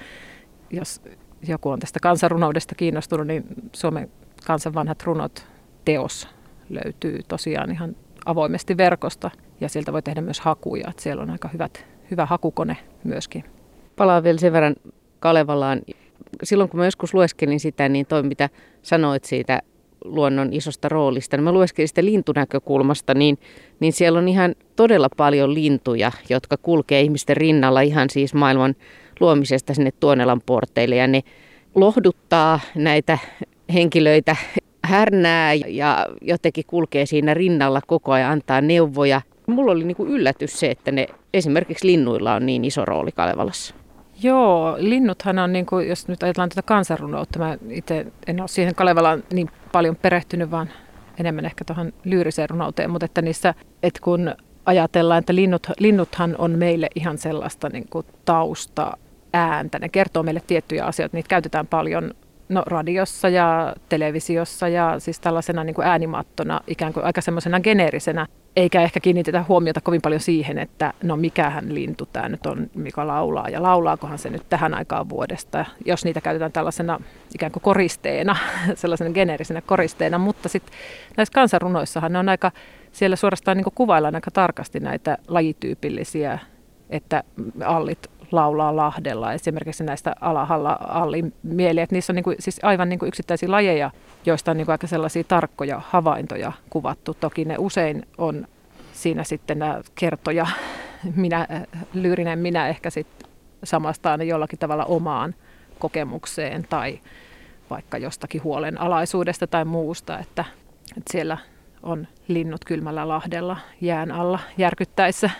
jos 0.70 1.02
joku 1.48 1.70
on 1.70 1.78
tästä 1.78 2.00
kansanrunoudesta 2.00 2.74
kiinnostunut, 2.74 3.26
niin 3.26 3.44
Suomen 3.72 4.10
kansan 4.46 4.74
vanhat 4.74 5.02
runot 5.02 5.46
teos 5.84 6.28
löytyy 6.70 7.20
tosiaan 7.28 7.70
ihan 7.70 7.96
avoimesti 8.26 8.76
verkosta 8.76 9.30
ja 9.60 9.68
sieltä 9.68 9.92
voi 9.92 10.02
tehdä 10.02 10.20
myös 10.20 10.40
hakuja, 10.40 10.90
että 10.90 11.02
siellä 11.02 11.22
on 11.22 11.30
aika 11.30 11.48
hyvät, 11.48 11.86
hyvä 12.10 12.26
hakukone 12.26 12.76
myöskin. 13.04 13.44
Palaan 13.96 14.22
vielä 14.22 14.38
sen 14.38 14.52
verran 14.52 14.76
Kalevalaan. 15.20 15.80
Silloin 16.42 16.70
kun 16.70 16.80
mä 16.80 16.84
joskus 16.84 17.14
lueskelin 17.14 17.60
sitä, 17.60 17.88
niin 17.88 18.06
toi 18.06 18.22
mitä 18.22 18.48
sanoit 18.82 19.24
siitä 19.24 19.62
luonnon 20.04 20.52
isosta 20.52 20.88
roolista. 20.88 21.36
Niin 21.36 21.44
mä 21.44 21.52
lueskelin 21.52 21.88
sitä 21.88 22.04
lintunäkökulmasta, 22.04 23.14
niin, 23.14 23.38
niin 23.80 23.92
siellä 23.92 24.18
on 24.18 24.28
ihan 24.28 24.54
todella 24.76 25.08
paljon 25.16 25.54
lintuja, 25.54 26.12
jotka 26.28 26.56
kulkee 26.56 27.00
ihmisten 27.00 27.36
rinnalla 27.36 27.80
ihan 27.80 28.10
siis 28.10 28.34
maailman 28.34 28.74
luomisesta 29.20 29.74
sinne 29.74 29.90
Tuonelan 30.00 30.40
porteille. 30.46 30.96
Ja 30.96 31.06
ne 31.06 31.22
lohduttaa 31.74 32.60
näitä 32.74 33.18
henkilöitä 33.74 34.36
härnää 34.84 35.54
ja 35.54 36.06
jotenkin 36.20 36.64
kulkee 36.66 37.06
siinä 37.06 37.34
rinnalla 37.34 37.80
koko 37.86 38.12
ajan, 38.12 38.32
antaa 38.32 38.60
neuvoja. 38.60 39.20
Mulla 39.46 39.72
oli 39.72 39.84
niin 39.84 39.96
kuin 39.96 40.10
yllätys 40.10 40.60
se, 40.60 40.70
että 40.70 40.92
ne 40.92 41.06
esimerkiksi 41.34 41.86
linnuilla 41.86 42.34
on 42.34 42.46
niin 42.46 42.64
iso 42.64 42.84
rooli 42.84 43.12
Kalevalassa. 43.12 43.74
Joo, 44.22 44.76
linnuthan 44.78 45.38
on, 45.38 45.52
niin 45.52 45.66
kuin, 45.66 45.88
jos 45.88 46.08
nyt 46.08 46.22
ajatellaan 46.22 46.48
tätä 46.48 46.62
kansanrunoutta, 46.62 47.38
mä 47.38 47.58
itse 47.70 48.06
en 48.26 48.40
ole 48.40 48.48
siihen 48.48 48.74
Kalevalaan 48.74 49.22
niin 49.32 49.50
paljon 49.72 49.96
perehtynyt, 49.96 50.50
vaan 50.50 50.70
enemmän 51.18 51.44
ehkä 51.44 51.64
tuohon 51.64 51.92
lyyriseen 52.04 52.50
runouteen, 52.50 52.90
mutta 52.90 53.04
että 53.04 53.22
niissä, 53.22 53.54
että 53.82 54.00
kun 54.02 54.34
ajatellaan, 54.66 55.18
että 55.18 55.34
linnut, 55.34 55.66
linnuthan 55.78 56.34
on 56.38 56.50
meille 56.50 56.88
ihan 56.94 57.18
sellaista 57.18 57.68
niin 57.68 57.86
kuin 57.90 58.06
tausta 58.24 58.96
ääntä, 59.32 59.78
ne 59.78 59.88
kertoo 59.88 60.22
meille 60.22 60.42
tiettyjä 60.46 60.84
asioita, 60.84 61.16
niitä 61.16 61.28
käytetään 61.28 61.66
paljon 61.66 62.10
no, 62.48 62.62
radiossa 62.66 63.28
ja 63.28 63.74
televisiossa 63.88 64.68
ja 64.68 64.94
siis 64.98 65.20
tällaisena 65.20 65.64
niin 65.64 65.74
kuin 65.74 65.86
äänimattona, 65.86 66.60
ikään 66.66 66.92
kuin 66.92 67.04
aika 67.06 67.20
semmoisena 67.20 67.60
geneerisenä 67.60 68.26
eikä 68.56 68.82
ehkä 68.82 69.00
kiinnitetä 69.00 69.44
huomiota 69.48 69.80
kovin 69.80 70.02
paljon 70.02 70.20
siihen, 70.20 70.58
että 70.58 70.92
no 71.02 71.16
mikähän 71.16 71.74
lintu 71.74 72.08
tämä 72.12 72.28
nyt 72.28 72.46
on, 72.46 72.70
mikä 72.74 73.06
laulaa 73.06 73.48
ja 73.48 73.62
laulaakohan 73.62 74.18
se 74.18 74.30
nyt 74.30 74.48
tähän 74.48 74.74
aikaan 74.74 75.08
vuodesta, 75.08 75.64
jos 75.84 76.04
niitä 76.04 76.20
käytetään 76.20 76.52
tällaisena 76.52 77.00
ikään 77.34 77.52
kuin 77.52 77.62
koristeena, 77.62 78.36
sellaisena 78.74 79.10
geneerisenä 79.10 79.60
koristeena, 79.60 80.18
mutta 80.18 80.48
sitten 80.48 80.74
näissä 81.16 81.32
kansanrunoissahan 81.34 82.12
ne 82.12 82.18
on 82.18 82.28
aika, 82.28 82.52
siellä 82.92 83.16
suorastaan 83.16 83.56
niin 83.56 83.66
kuvaillaan 83.74 84.14
aika 84.14 84.30
tarkasti 84.30 84.80
näitä 84.80 85.18
lajityypillisiä 85.28 86.38
että 86.90 87.24
allit 87.64 88.10
laulaa 88.32 88.76
lahdella. 88.76 89.32
Esimerkiksi 89.32 89.84
näistä 89.84 90.14
alahalla 90.20 90.78
allin 90.80 91.34
mieli, 91.42 91.80
että 91.80 91.94
niissä 91.94 92.12
on 92.12 92.14
niin 92.14 92.24
kuin, 92.24 92.36
siis 92.38 92.60
aivan 92.62 92.88
niin 92.88 92.98
kuin 92.98 93.08
yksittäisiä 93.08 93.50
lajeja, 93.50 93.90
joista 94.26 94.50
on 94.50 94.56
niin 94.56 94.66
kuin 94.66 94.72
aika 94.72 94.86
sellaisia 94.86 95.24
tarkkoja 95.24 95.82
havaintoja 95.88 96.52
kuvattu. 96.70 97.14
Toki 97.14 97.44
ne 97.44 97.56
usein 97.58 98.06
on 98.18 98.46
siinä 98.92 99.24
sitten 99.24 99.58
nämä 99.58 99.80
kertoja, 99.94 100.46
minä, 101.16 101.46
lyyrinen 101.94 102.38
minä 102.38 102.68
ehkä 102.68 102.90
sitten 102.90 103.30
samastaan 103.64 104.28
jollakin 104.28 104.58
tavalla 104.58 104.84
omaan 104.84 105.34
kokemukseen 105.78 106.66
tai 106.70 107.00
vaikka 107.70 107.98
jostakin 107.98 108.44
huolenalaisuudesta 108.44 109.46
tai 109.46 109.64
muusta, 109.64 110.18
että, 110.18 110.44
että 110.96 111.12
siellä 111.12 111.38
on 111.82 112.08
linnut 112.28 112.64
kylmällä 112.64 113.08
lahdella 113.08 113.56
jään 113.80 114.12
alla 114.12 114.38
järkyttäessä 114.58 115.30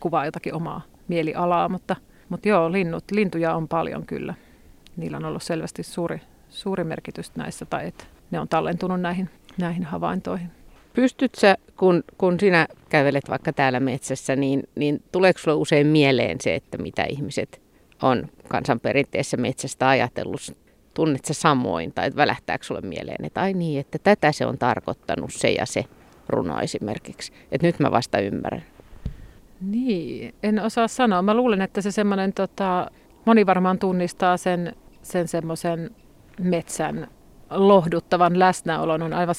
kuvaa 0.00 0.24
jotakin 0.24 0.54
omaa 0.54 0.91
mielialaa, 1.08 1.68
mutta, 1.68 1.96
mutta 2.28 2.48
joo, 2.48 2.72
linnut, 2.72 3.04
lintuja 3.10 3.54
on 3.54 3.68
paljon 3.68 4.06
kyllä. 4.06 4.34
Niillä 4.96 5.16
on 5.16 5.24
ollut 5.24 5.42
selvästi 5.42 5.82
suuri, 5.82 6.20
suuri 6.48 6.84
merkitys 6.84 7.36
näissä, 7.36 7.64
tai 7.64 7.86
että 7.86 8.04
ne 8.30 8.40
on 8.40 8.48
tallentunut 8.48 9.00
näihin, 9.00 9.30
näihin 9.58 9.84
havaintoihin. 9.84 10.50
Pystyt 10.94 11.34
sä, 11.34 11.56
kun, 11.76 12.04
kun 12.18 12.40
sinä 12.40 12.66
kävelet 12.88 13.30
vaikka 13.30 13.52
täällä 13.52 13.80
metsässä, 13.80 14.36
niin, 14.36 14.62
niin 14.74 15.02
tuleeko 15.12 15.38
sinulle 15.38 15.60
usein 15.60 15.86
mieleen 15.86 16.40
se, 16.40 16.54
että 16.54 16.78
mitä 16.78 17.04
ihmiset 17.04 17.62
on 18.02 18.28
kansanperinteessä 18.48 19.36
metsästä 19.36 19.88
ajatellut? 19.88 20.40
Tunnet 20.94 21.24
sä 21.24 21.34
samoin 21.34 21.92
tai 21.92 22.10
välähtääkö 22.16 22.64
sulle 22.64 22.80
mieleen, 22.80 23.24
että 23.24 23.40
ai 23.40 23.52
niin, 23.52 23.80
että 23.80 23.98
tätä 23.98 24.32
se 24.32 24.46
on 24.46 24.58
tarkoittanut 24.58 25.32
se 25.32 25.50
ja 25.50 25.66
se 25.66 25.84
runo 26.28 26.60
esimerkiksi. 26.60 27.32
Että 27.52 27.66
nyt 27.66 27.78
mä 27.78 27.90
vasta 27.90 28.18
ymmärrän. 28.18 28.62
Niin, 29.62 30.34
en 30.42 30.60
osaa 30.60 30.88
sanoa. 30.88 31.22
Mä 31.22 31.34
luulen, 31.34 31.62
että 31.62 31.80
se 31.80 31.90
semmoinen, 31.90 32.32
tota, 32.32 32.90
moni 33.24 33.46
varmaan 33.46 33.78
tunnistaa 33.78 34.36
sen, 34.36 34.72
sen 35.02 35.28
semmoisen 35.28 35.90
metsän 36.40 37.08
lohduttavan 37.50 38.38
läsnäolon. 38.38 39.02
On 39.02 39.12
aivan 39.12 39.34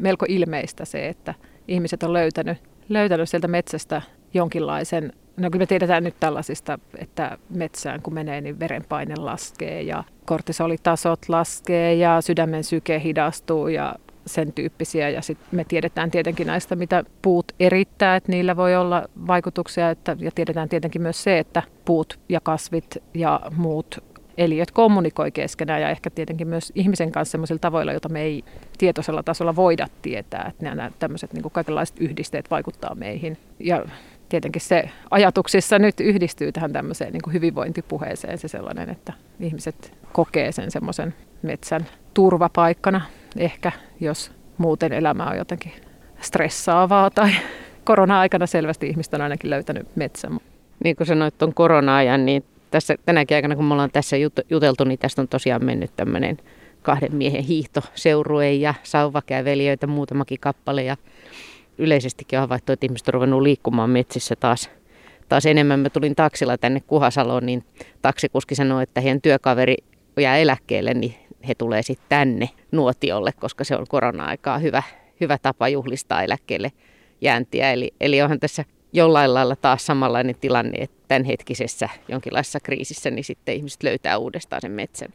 melko 0.00 0.26
ilmeistä 0.28 0.84
se, 0.84 1.08
että 1.08 1.34
ihmiset 1.68 2.02
on 2.02 2.12
löytänyt, 2.12 2.58
löytänyt 2.88 3.28
sieltä 3.28 3.48
metsästä 3.48 4.02
jonkinlaisen 4.34 5.12
No 5.36 5.50
kyllä 5.50 5.62
me 5.62 5.66
tiedetään 5.66 6.04
nyt 6.04 6.14
tällaisista, 6.20 6.78
että 6.98 7.38
metsään 7.50 8.02
kun 8.02 8.14
menee, 8.14 8.40
niin 8.40 8.60
verenpaine 8.60 9.14
laskee 9.16 9.82
ja 9.82 10.04
kortisolitasot 10.24 11.28
laskee 11.28 11.94
ja 11.94 12.20
sydämen 12.20 12.64
syke 12.64 13.00
hidastuu 13.00 13.68
ja 13.68 13.94
sen 14.26 14.52
tyyppisiä. 14.52 15.08
Ja 15.08 15.22
sitten 15.22 15.48
me 15.52 15.64
tiedetään 15.64 16.10
tietenkin 16.10 16.46
näistä, 16.46 16.76
mitä 16.76 17.04
puut 17.22 17.52
erittää, 17.60 18.16
että 18.16 18.32
niillä 18.32 18.56
voi 18.56 18.76
olla 18.76 19.08
vaikutuksia. 19.26 19.90
Että, 19.90 20.16
ja 20.20 20.30
tiedetään 20.34 20.68
tietenkin 20.68 21.02
myös 21.02 21.22
se, 21.22 21.38
että 21.38 21.62
puut 21.84 22.18
ja 22.28 22.40
kasvit 22.40 22.98
ja 23.14 23.40
muut 23.56 23.98
eliöt 24.38 24.70
kommunikoi 24.70 25.30
keskenään 25.30 25.80
ja 25.80 25.90
ehkä 25.90 26.10
tietenkin 26.10 26.48
myös 26.48 26.72
ihmisen 26.74 27.12
kanssa 27.12 27.32
sellaisilla 27.32 27.58
tavoilla, 27.58 27.92
joita 27.92 28.08
me 28.08 28.22
ei 28.22 28.44
tietoisella 28.78 29.22
tasolla 29.22 29.56
voida 29.56 29.86
tietää. 30.02 30.46
Että 30.48 30.64
nämä 30.64 30.90
tämmöiset 30.98 31.32
niin 31.32 31.50
kaikenlaiset 31.52 31.96
yhdisteet 32.00 32.50
vaikuttaa 32.50 32.94
meihin. 32.94 33.38
Ja 33.60 33.84
tietenkin 34.28 34.62
se 34.62 34.88
ajatuksissa 35.10 35.78
nyt 35.78 36.00
yhdistyy 36.00 36.52
tähän 36.52 36.72
tämmöiseen 36.72 37.12
niin 37.12 37.32
hyvinvointipuheeseen 37.32 38.38
se 38.38 38.48
sellainen, 38.48 38.90
että 38.90 39.12
ihmiset 39.40 39.92
kokee 40.12 40.52
sen 40.52 40.70
semmoisen 40.70 41.14
metsän 41.42 41.86
turvapaikkana 42.14 43.00
ehkä, 43.36 43.72
jos 44.00 44.32
muuten 44.58 44.92
elämä 44.92 45.26
on 45.26 45.36
jotenkin 45.36 45.72
stressaavaa 46.20 47.10
tai 47.10 47.30
korona-aikana 47.84 48.46
selvästi 48.46 48.88
ihmistä 48.88 49.16
on 49.16 49.20
ainakin 49.20 49.50
löytänyt 49.50 49.96
metsän. 49.96 50.38
Niin 50.84 50.96
kuin 50.96 51.06
sanoit 51.06 51.38
tuon 51.38 51.54
korona-ajan, 51.54 52.26
niin 52.26 52.44
tässä 52.70 52.94
tänäkin 53.06 53.34
aikana, 53.34 53.56
kun 53.56 53.64
me 53.64 53.74
ollaan 53.74 53.90
tässä 53.90 54.16
juteltu, 54.50 54.84
niin 54.84 54.98
tästä 54.98 55.22
on 55.22 55.28
tosiaan 55.28 55.64
mennyt 55.64 55.90
tämmöinen 55.96 56.38
kahden 56.82 57.14
miehen 57.16 57.44
hiihtoseurue 57.44 58.52
ja 58.52 58.74
sauvakävelijöitä 58.82 59.86
muutamakin 59.86 60.40
kappale. 60.40 60.82
Ja 60.82 60.96
yleisestikin 61.78 62.38
on 62.38 62.40
havaittu, 62.40 62.72
että 62.72 62.86
ihmiset 62.86 63.08
on 63.08 63.14
ruvennut 63.14 63.42
liikkumaan 63.42 63.90
metsissä 63.90 64.36
taas, 64.36 64.70
taas 65.28 65.46
enemmän. 65.46 65.80
Mä 65.80 65.90
tulin 65.90 66.14
taksilla 66.14 66.58
tänne 66.58 66.80
Kuhasaloon, 66.80 67.46
niin 67.46 67.64
taksikuski 68.02 68.54
sanoi, 68.54 68.82
että 68.82 69.00
heidän 69.00 69.20
työkaveri 69.20 69.76
jää 70.16 70.36
eläkkeelle, 70.36 70.94
niin 70.94 71.14
he 71.48 71.54
tulee 71.54 71.82
sitten 71.82 72.06
tänne 72.08 72.50
nuotiolle, 72.72 73.32
koska 73.40 73.64
se 73.64 73.76
on 73.76 73.86
korona-aikaa 73.88 74.58
hyvä, 74.58 74.82
hyvä 75.20 75.38
tapa 75.38 75.68
juhlistaa 75.68 76.22
eläkkeelle 76.22 76.72
jääntiä. 77.20 77.72
Eli, 77.72 77.94
eli 78.00 78.22
onhan 78.22 78.40
tässä 78.40 78.64
jollain 78.92 79.34
lailla 79.34 79.56
taas 79.56 79.86
samanlainen 79.86 80.34
tilanne, 80.40 80.78
että 80.78 80.96
tämänhetkisessä 81.08 81.88
jonkinlaisessa 82.08 82.60
kriisissä, 82.60 83.10
niin 83.10 83.24
sitten 83.24 83.54
ihmiset 83.54 83.82
löytää 83.82 84.18
uudestaan 84.18 84.62
sen 84.62 84.70
metsän. 84.70 85.08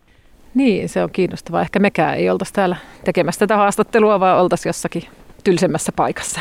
Niin, 0.56 0.90
se 0.90 1.04
on 1.04 1.12
kiinnostavaa. 1.12 1.62
Ehkä 1.62 1.80
mekään 1.80 2.18
ei 2.18 2.30
oltaisi 2.30 2.54
täällä 2.54 2.76
tekemässä 3.04 3.40
tätä 3.40 3.58
haastattelua, 3.58 4.20
vaan 4.20 4.42
oltaisiin 4.42 4.70
jossakin 4.70 5.04
tylsemmässä 5.44 5.92
paikassa. 5.92 6.40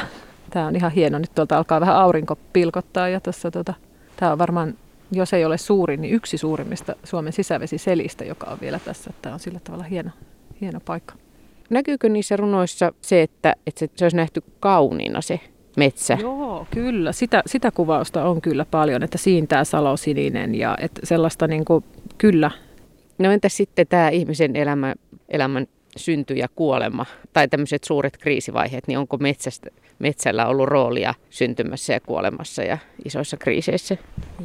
Tämä 0.51 0.67
on 0.67 0.77
ihan 0.77 0.93
hieno. 0.93 1.19
Nyt 1.19 1.35
tuolta 1.35 1.57
alkaa 1.57 1.81
vähän 1.81 1.97
aurinko 1.97 2.39
pilkottaa 2.53 3.09
ja 3.09 3.21
tuossa 3.21 3.51
tuota, 3.51 3.75
tämä 4.17 4.33
on 4.33 4.39
varmaan, 4.39 4.75
jos 5.13 5.33
ei 5.33 5.45
ole 5.45 5.59
suuri, 5.59 5.97
niin 5.97 6.15
yksi 6.15 6.39
suurimmista 6.39 6.97
Suomen 7.05 7.33
sisävesiselistä, 7.33 8.25
joka 8.25 8.51
on 8.51 8.59
vielä 8.61 8.79
tässä. 8.79 9.11
Tämä 9.23 9.33
on 9.33 9.41
sillä 9.41 9.61
tavalla 9.65 9.85
hieno, 9.85 10.11
hieno 10.61 10.81
paikka. 10.85 11.15
Näkyykö 11.71 12.09
niissä 12.09 12.37
runoissa 12.37 12.93
se, 13.01 13.23
että, 13.23 13.55
että 13.67 13.79
se, 13.79 13.89
se 13.97 14.05
olisi 14.05 14.17
nähty 14.17 14.43
kauniina 14.61 15.21
se 15.21 15.41
metsä? 15.77 16.19
Joo, 16.21 16.67
kyllä. 16.71 17.13
Sitä, 17.13 17.43
sitä 17.47 17.71
kuvausta 17.71 18.25
on 18.25 18.41
kyllä 18.41 18.65
paljon, 18.71 19.03
että 19.03 19.19
siintää 19.19 19.65
salosininen 19.65 20.55
ja 20.55 20.77
että 20.81 21.01
sellaista 21.05 21.47
niin 21.47 21.65
kuin, 21.65 21.85
kyllä. 22.19 22.51
No 23.19 23.31
entä 23.31 23.49
sitten 23.49 23.87
tämä 23.87 24.09
ihmisen 24.09 24.57
elämä, 24.57 24.95
elämän 25.29 25.67
synty 25.97 26.35
ja 26.35 26.47
kuolema 26.55 27.07
tai 27.33 27.49
tämmöiset 27.49 27.85
suuret 27.85 28.17
kriisivaiheet, 28.17 28.89
niin 28.89 28.99
onko 28.99 29.17
metsästä, 29.17 29.71
metsällä 29.99 30.47
ollut 30.47 30.69
roolia 30.69 31.15
syntymässä 31.31 31.93
ja 31.93 32.01
kuolemassa 32.01 32.63
ja 32.63 32.79
isoissa 33.05 33.37
kriiseissä? 33.37 33.97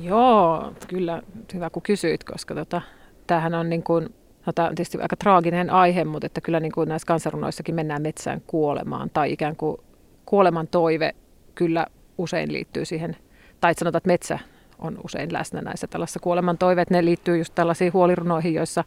Joo, 0.02 0.74
kyllä 0.88 1.22
hyvä 1.54 1.70
kun 1.70 1.82
kysyit, 1.82 2.24
koska 2.24 2.56
tota, 2.56 2.82
tämähän 3.28 3.54
on 3.54 3.70
niin 3.70 3.84
kuin, 3.84 4.10
no 4.46 4.54
tämä 4.54 4.68
on 4.68 4.76
tietysti 4.76 4.98
aika 5.02 5.16
traaginen 5.16 5.70
aihe, 5.70 6.04
mutta 6.04 6.26
että 6.26 6.42
kyllä 6.42 6.60
niin 6.60 6.72
kuin 6.72 6.90
näissä 6.90 7.06
kansarunoissakin 7.06 7.76
mennään 7.76 8.02
metsään 8.02 8.42
kuolemaan 8.48 9.10
tai 9.10 9.32
ikään 9.32 9.56
kuin 9.56 9.78
kuoleman 10.26 10.68
toive 10.68 11.16
kyllä 11.56 11.88
usein 12.18 12.54
liittyy 12.54 12.86
siihen, 12.86 13.18
tai 13.62 13.74
sanotaan, 13.74 14.00
että 14.00 14.08
metsä 14.08 14.40
on 14.80 15.00
usein 15.04 15.34
läsnä 15.34 15.62
näissä 15.62 15.88
tällaisissa 15.88 16.20
kuoleman 16.20 16.58
toiveet. 16.58 16.90
Ne 16.90 17.06
liittyy 17.06 17.38
just 17.38 17.56
tällaisiin 17.56 17.94
huolirunoihin, 17.94 18.54
joissa 18.54 18.84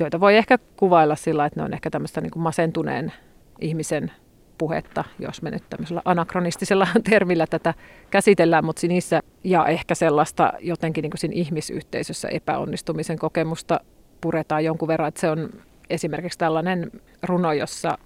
joita 0.00 0.20
voi 0.20 0.36
ehkä 0.36 0.58
kuvailla 0.76 1.16
sillä, 1.16 1.46
että 1.46 1.60
ne 1.60 1.64
on 1.64 1.74
ehkä 1.74 1.90
tämmöistä 1.90 2.20
niin 2.20 2.30
kuin 2.30 2.42
masentuneen 2.42 3.12
ihmisen 3.60 4.12
puhetta, 4.58 5.04
jos 5.18 5.42
me 5.42 5.50
nyt 5.50 5.62
tämmöisellä 5.70 6.02
anakronistisella 6.04 6.88
termillä 7.10 7.46
tätä 7.46 7.74
käsitellään, 8.10 8.64
mutta 8.64 8.86
niissä 8.86 9.20
ja 9.44 9.66
ehkä 9.66 9.94
sellaista 9.94 10.52
jotenkin 10.60 11.02
niin 11.02 11.10
kuin 11.10 11.18
siinä 11.18 11.34
ihmisyhteisössä 11.34 12.28
epäonnistumisen 12.28 13.18
kokemusta 13.18 13.80
puretaan 14.20 14.64
jonkun 14.64 14.88
verran, 14.88 15.08
että 15.08 15.20
se 15.20 15.30
on 15.30 15.50
esimerkiksi 15.90 16.38
tällainen 16.38 16.90
runo, 17.22 17.52
jossa 17.52 17.98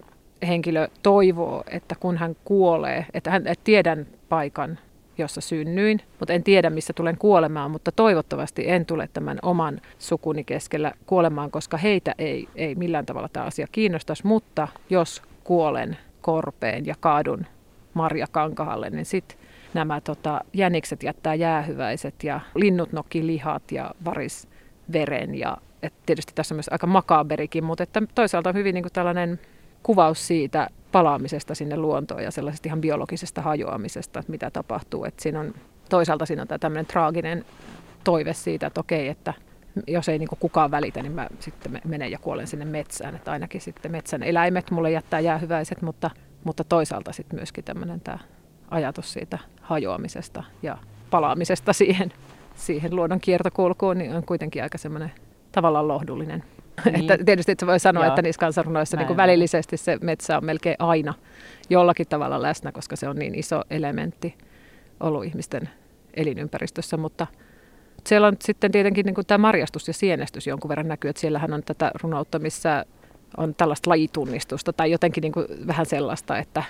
henkilö 0.48 0.88
toivoo, 1.02 1.64
että 1.70 1.94
kun 2.00 2.16
hän 2.16 2.37
kuolee, 2.44 3.07
että 3.14 3.31
hän 3.31 3.46
että 3.46 3.64
tiedän 3.64 4.07
paikan, 4.28 4.78
jossa 5.22 5.40
synnyin, 5.40 6.00
mutta 6.18 6.32
en 6.32 6.42
tiedä, 6.42 6.70
missä 6.70 6.92
tulen 6.92 7.18
kuolemaan, 7.18 7.70
mutta 7.70 7.92
toivottavasti 7.92 8.70
en 8.70 8.87
tule 8.87 9.08
tämän 9.12 9.38
oman 9.42 9.80
sukuni 9.98 10.44
keskellä 10.44 10.92
kuolemaan, 11.06 11.50
koska 11.50 11.76
heitä 11.76 12.14
ei, 12.18 12.48
ei 12.54 12.74
millään 12.74 13.06
tavalla 13.06 13.28
tämä 13.32 13.46
asia 13.46 13.66
kiinnostaisi, 13.72 14.26
mutta 14.26 14.68
jos 14.90 15.22
kuolen 15.44 15.96
korpeen 16.22 16.87
ja 16.87 16.94
kaadun 17.00 17.46
Marja 17.94 18.26
Kankahalle, 18.32 18.90
niin 18.90 19.06
sitten 19.06 19.38
nämä 19.74 20.00
tota, 20.00 20.40
jänikset 20.52 21.02
jättää 21.02 21.35
jäähyväiset 21.35 22.14
ja 22.24 22.40
linnut 22.54 22.92
nokki 22.92 23.26
lihat 23.26 23.72
ja 23.72 23.90
varis 24.04 24.48
veren. 24.92 25.35
Ja 25.35 25.56
et 25.82 25.92
tietysti 26.06 26.32
tässä 26.35 26.54
on 26.54 26.56
myös 26.56 26.68
aika 26.72 26.87
makaberikin, 26.87 27.64
mutta 27.64 27.82
että 27.82 28.02
toisaalta 28.14 28.52
hyvin 28.52 28.74
niin 28.74 28.82
kuin 28.85 28.92
tällainen 28.92 29.40
kuvaus 29.82 30.26
siitä 30.26 30.68
palaamisesta 30.92 31.55
sinne 31.55 31.76
luontoon 31.76 32.22
ja 32.22 32.31
sellaisesta 32.31 32.68
ihan 32.68 32.81
biologisesta 32.81 33.42
hajoamisesta, 33.42 34.20
että 34.20 34.33
mitä 34.33 34.50
tapahtuu. 34.50 35.05
Että 35.05 35.22
siinä 35.22 35.40
on, 35.40 35.55
toisaalta 35.88 36.26
siinä 36.26 36.42
on 36.42 36.48
tämä 36.48 36.59
tämmöinen 36.59 36.87
traaginen 36.87 37.44
toive 38.05 38.33
siitä, 38.33 38.66
että 38.66 38.81
okei, 38.81 39.09
että 39.09 39.35
jos 39.87 40.09
ei 40.09 40.18
niin 40.18 40.28
kukaan 40.40 40.70
välitä, 40.70 41.02
niin 41.02 41.12
mä 41.12 41.28
sitten 41.40 41.81
menen 41.85 42.11
ja 42.11 42.18
kuolen 42.18 42.46
sinne 42.46 42.64
metsään. 42.64 43.14
Että 43.14 43.33
ainakin 43.33 43.61
sitten 43.61 43.92
metsän 43.92 44.22
eläimet 44.22 44.70
mulle 44.70 44.90
jättää 44.90 45.20
jäähyväiset, 45.20 45.83
mutta, 45.83 46.11
mutta 46.44 46.64
toisaalta 46.64 47.12
sitten 47.12 47.38
myöskin 47.38 47.64
tämmöinen 47.64 48.00
tämä 48.00 48.18
ajatus 48.70 49.12
siitä 49.12 49.38
hajoamisesta 49.61 50.44
ja 50.62 50.78
palaamisesta 51.11 51.72
siihen, 51.83 52.12
siihen 52.57 52.96
luonnon 52.96 53.20
kiertokulkuun, 53.20 53.98
niin 53.98 54.16
on 54.16 54.26
kuitenkin 54.26 54.62
aika 54.62 54.78
semmoinen 54.78 55.12
tavallaan 55.52 55.88
lohdullinen 55.88 56.44
niin. 56.85 56.96
että 57.12 57.24
tietysti 57.24 57.52
että 57.52 57.66
voi 57.66 57.80
sanoa, 57.80 58.04
Joo. 58.04 58.08
että 58.08 58.22
niissä 58.22 58.40
kansanrunoissa 58.40 58.96
niin 58.96 59.16
välillisesti 59.16 59.76
se 59.76 59.98
metsä 60.00 60.37
on 60.37 60.44
melkein 60.44 60.76
aina 60.78 61.14
jollakin 61.70 62.06
tavalla 62.08 62.42
läsnä, 62.42 62.72
koska 62.72 62.96
se 62.96 63.08
on 63.08 63.16
niin 63.16 63.35
iso 63.35 63.62
elementti 63.70 64.35
ollut 65.00 65.24
ihmisten 65.24 65.68
elinympäristössä, 66.14 66.96
mutta 66.96 67.26
siellä 68.06 68.26
on 68.26 68.37
sitten 68.40 68.72
tietenkin 68.72 69.06
niin 69.06 69.14
kuin 69.14 69.26
tämä 69.26 69.38
marjastus 69.38 69.88
ja 69.88 69.94
sienestys 69.94 70.46
jonkun 70.46 70.68
verran 70.68 70.88
näkyy, 70.88 71.08
että 71.08 71.20
siellähän 71.20 71.52
on 71.52 71.62
tätä 71.62 71.90
runoutta, 72.02 72.38
missä 72.38 72.85
on 73.37 73.54
tällaista 73.54 73.90
lajitunnistusta 73.90 74.72
tai 74.72 74.90
jotenkin 74.90 75.22
niin 75.22 75.32
kuin 75.32 75.46
vähän 75.66 75.87
sellaista, 75.87 76.38
että, 76.38 76.62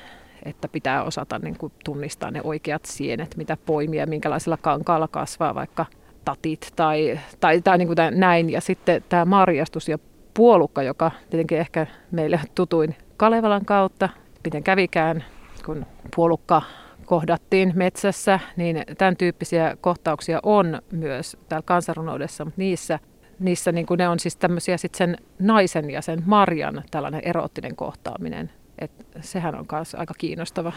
että 0.45 0.69
pitää 0.69 1.03
osata 1.05 1.39
niin 1.39 1.59
kuin 1.59 1.73
tunnistaa 1.85 2.31
ne 2.31 2.41
oikeat 2.45 2.85
sienet, 2.85 3.37
mitä 3.37 3.57
poimia, 3.67 4.07
minkälaisella 4.07 4.57
kankaalla 4.57 5.09
kasvaa 5.09 5.55
vaikka 5.55 5.87
tatit 6.25 6.73
tai, 6.77 7.21
tai, 7.41 7.63
tai 7.63 7.79
niin 7.79 7.89
kuin 7.89 7.97
näin. 8.11 8.51
Ja 8.51 8.61
sitten 8.61 9.05
tämä 9.09 9.25
marjastus 9.25 9.89
ja 9.89 9.99
puolukka, 10.35 10.83
joka 10.83 11.11
tietenkin 11.31 11.59
ehkä 11.59 11.87
meille 12.11 12.41
tutuin 12.55 12.97
Kalevalan 13.17 13.65
kautta, 13.65 14.09
miten 14.45 14.63
kävikään, 14.63 15.25
kun 15.65 15.87
puolukka 16.17 16.63
kohdattiin 17.05 17.73
metsässä, 17.75 18.41
niin 18.57 18.85
tämän 18.99 19.17
tyyppisiä 19.17 19.77
kohtauksia 19.81 20.41
on 20.43 20.83
myös 20.93 21.37
täällä 21.49 21.65
kansanrunoudessa, 21.67 22.45
mutta 22.45 22.59
niissä, 22.61 22.99
niissä 23.39 23.73
niin 23.73 23.87
kuin 23.87 23.99
ne 23.99 24.09
on 24.09 24.19
siis 24.19 24.37
tämmöisiä 24.37 24.77
sit 24.77 24.95
sen 24.95 25.17
naisen 25.39 25.91
ja 25.91 26.03
sen 26.03 26.23
Marjan 26.27 26.83
tällainen 26.91 27.21
eroottinen 27.25 27.77
kohtaaminen. 27.77 28.51
Et 28.79 29.07
sehän 29.21 29.55
on 29.55 29.67
myös 29.73 29.95
aika 29.95 30.15
kiinnostava. 30.19 30.73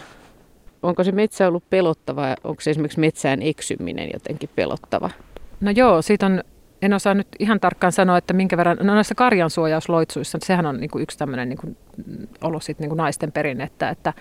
Onko 0.83 1.03
se 1.03 1.11
metsä 1.11 1.47
ollut 1.47 1.69
pelottava 1.69 2.35
onko 2.43 2.61
se 2.61 2.69
esimerkiksi 2.69 2.99
metsään 2.99 3.41
eksyminen 3.41 4.09
jotenkin 4.13 4.49
pelottava? 4.55 5.09
No 5.61 5.71
joo, 5.71 6.01
siitä 6.01 6.25
on, 6.25 6.43
en 6.81 6.93
osaa 6.93 7.13
nyt 7.13 7.27
ihan 7.39 7.59
tarkkaan 7.59 7.93
sanoa, 7.93 8.17
että 8.17 8.33
minkä 8.33 8.57
verran, 8.57 8.77
no 8.81 8.93
näissä 8.93 9.15
karjansuojausloitsuissa, 9.15 10.37
sehän 10.41 10.65
on 10.65 10.77
niin 10.77 10.89
kuin 10.89 11.01
yksi 11.01 11.17
tämmöinen 11.17 11.49
niin 11.49 11.57
kuin, 11.57 11.77
ollut 12.41 12.63
sit 12.63 12.79
niin 12.79 12.89
kuin 12.89 12.97
naisten 12.97 13.31
perinnettä, 13.31 13.89
että 13.89 14.13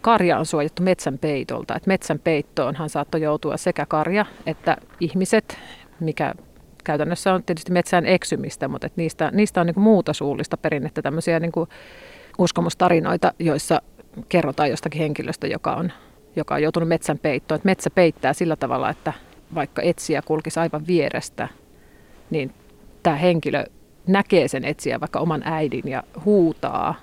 karja 0.00 0.38
on 0.38 0.46
suojattu 0.46 0.82
metsän 0.82 1.18
peitolta. 1.18 1.76
Et 1.76 1.86
metsän 1.86 2.18
peittoonhan 2.18 2.88
saattoi 2.88 3.22
joutua 3.22 3.56
sekä 3.56 3.86
karja 3.86 4.26
että 4.46 4.76
ihmiset, 5.00 5.58
mikä 6.00 6.34
käytännössä 6.84 7.34
on 7.34 7.42
tietysti 7.42 7.72
metsään 7.72 8.06
eksymistä, 8.06 8.68
mutta 8.68 8.86
et 8.86 8.96
niistä, 8.96 9.30
niistä 9.32 9.60
on 9.60 9.66
niin 9.66 9.74
kuin 9.74 9.84
muuta 9.84 10.12
suullista 10.12 10.56
perinnettä, 10.56 11.02
tämmöisiä 11.02 11.40
niin 11.40 11.52
kuin 11.52 11.68
uskomustarinoita, 12.38 13.32
joissa 13.38 13.82
kerrotaan 14.28 14.70
jostakin 14.70 15.00
henkilöstä, 15.00 15.46
joka 15.46 15.74
on, 15.74 15.92
joka 16.36 16.54
on 16.54 16.62
joutunut 16.62 16.88
metsän 16.88 17.18
peittoon. 17.18 17.56
Et 17.58 17.64
metsä 17.64 17.90
peittää 17.90 18.32
sillä 18.32 18.56
tavalla, 18.56 18.90
että 18.90 19.12
vaikka 19.54 19.82
etsiä 19.82 20.22
kulkisi 20.22 20.60
aivan 20.60 20.86
vierestä, 20.86 21.48
niin 22.30 22.54
tämä 23.02 23.16
henkilö 23.16 23.64
näkee 24.06 24.48
sen 24.48 24.64
etsiä 24.64 25.00
vaikka 25.00 25.20
oman 25.20 25.42
äidin 25.44 25.88
ja 25.88 26.02
huutaa 26.24 26.94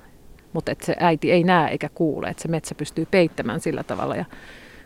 mutta 0.53 0.71
että 0.71 0.85
se 0.85 0.95
äiti 0.99 1.31
ei 1.31 1.43
näe 1.43 1.71
eikä 1.71 1.89
kuule, 1.89 2.27
että 2.27 2.41
se 2.41 2.47
metsä 2.47 2.75
pystyy 2.75 3.07
peittämään 3.11 3.59
sillä 3.59 3.83
tavalla. 3.83 4.15
Ja 4.15 4.25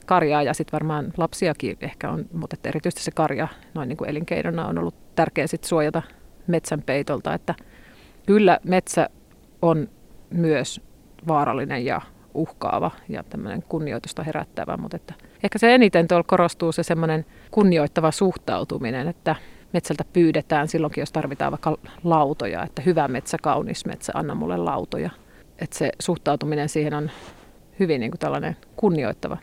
karjaa 0.06 0.44
ja 0.44 0.54
sitten 0.54 0.72
varmaan 0.74 1.14
lapsiakin 1.18 1.78
ehkä 1.82 2.10
on, 2.10 2.26
mutta 2.34 2.56
erityisesti 2.64 3.04
se 3.04 3.12
karja 3.12 3.48
noin 3.74 3.90
niin 3.90 3.98
kuin 3.98 4.10
elinkeinona 4.10 4.68
on 4.68 4.78
ollut 4.78 5.16
tärkeä 5.16 5.48
sit 5.48 5.64
suojata 5.64 6.02
metsän 6.48 6.82
peitolta, 6.82 7.34
että 7.34 7.56
kyllä 8.26 8.60
metsä 8.64 9.10
on 9.62 9.90
myös 10.30 10.82
vaarallinen 11.28 11.86
ja 11.86 12.02
uhkaava 12.34 12.92
ja 13.10 13.24
tämmöinen 13.24 13.64
kunnioitusta 13.70 14.24
herättävä, 14.24 14.78
mutta 14.78 14.98
että 14.98 15.14
ehkä 15.44 15.60
se 15.60 15.76
eniten 15.76 16.08
tuolla 16.08 16.26
korostuu 16.28 16.72
se 16.72 16.84
semmoinen 16.84 17.26
kunnioittava 17.52 18.12
suhtautuminen, 18.12 19.08
että 19.08 19.36
metsältä 19.74 20.04
pyydetään 20.14 20.68
silloinkin, 20.68 21.02
jos 21.02 21.12
tarvitaan 21.12 21.52
vaikka 21.52 21.78
lautoja, 22.04 22.64
että 22.64 22.82
hyvä 22.82 23.08
metsä, 23.08 23.38
kaunis 23.42 23.86
metsä, 23.86 24.12
anna 24.16 24.36
mulle 24.36 24.58
lautoja 24.58 25.10
että 25.60 25.78
se 25.78 25.92
suhtautuminen 26.00 26.70
siihen 26.70 26.94
on 26.94 27.12
hyvin 27.80 28.00
niin 28.00 28.12
kuin 28.12 28.20
tällainen 28.20 28.58
kunnioittava. 28.76 29.38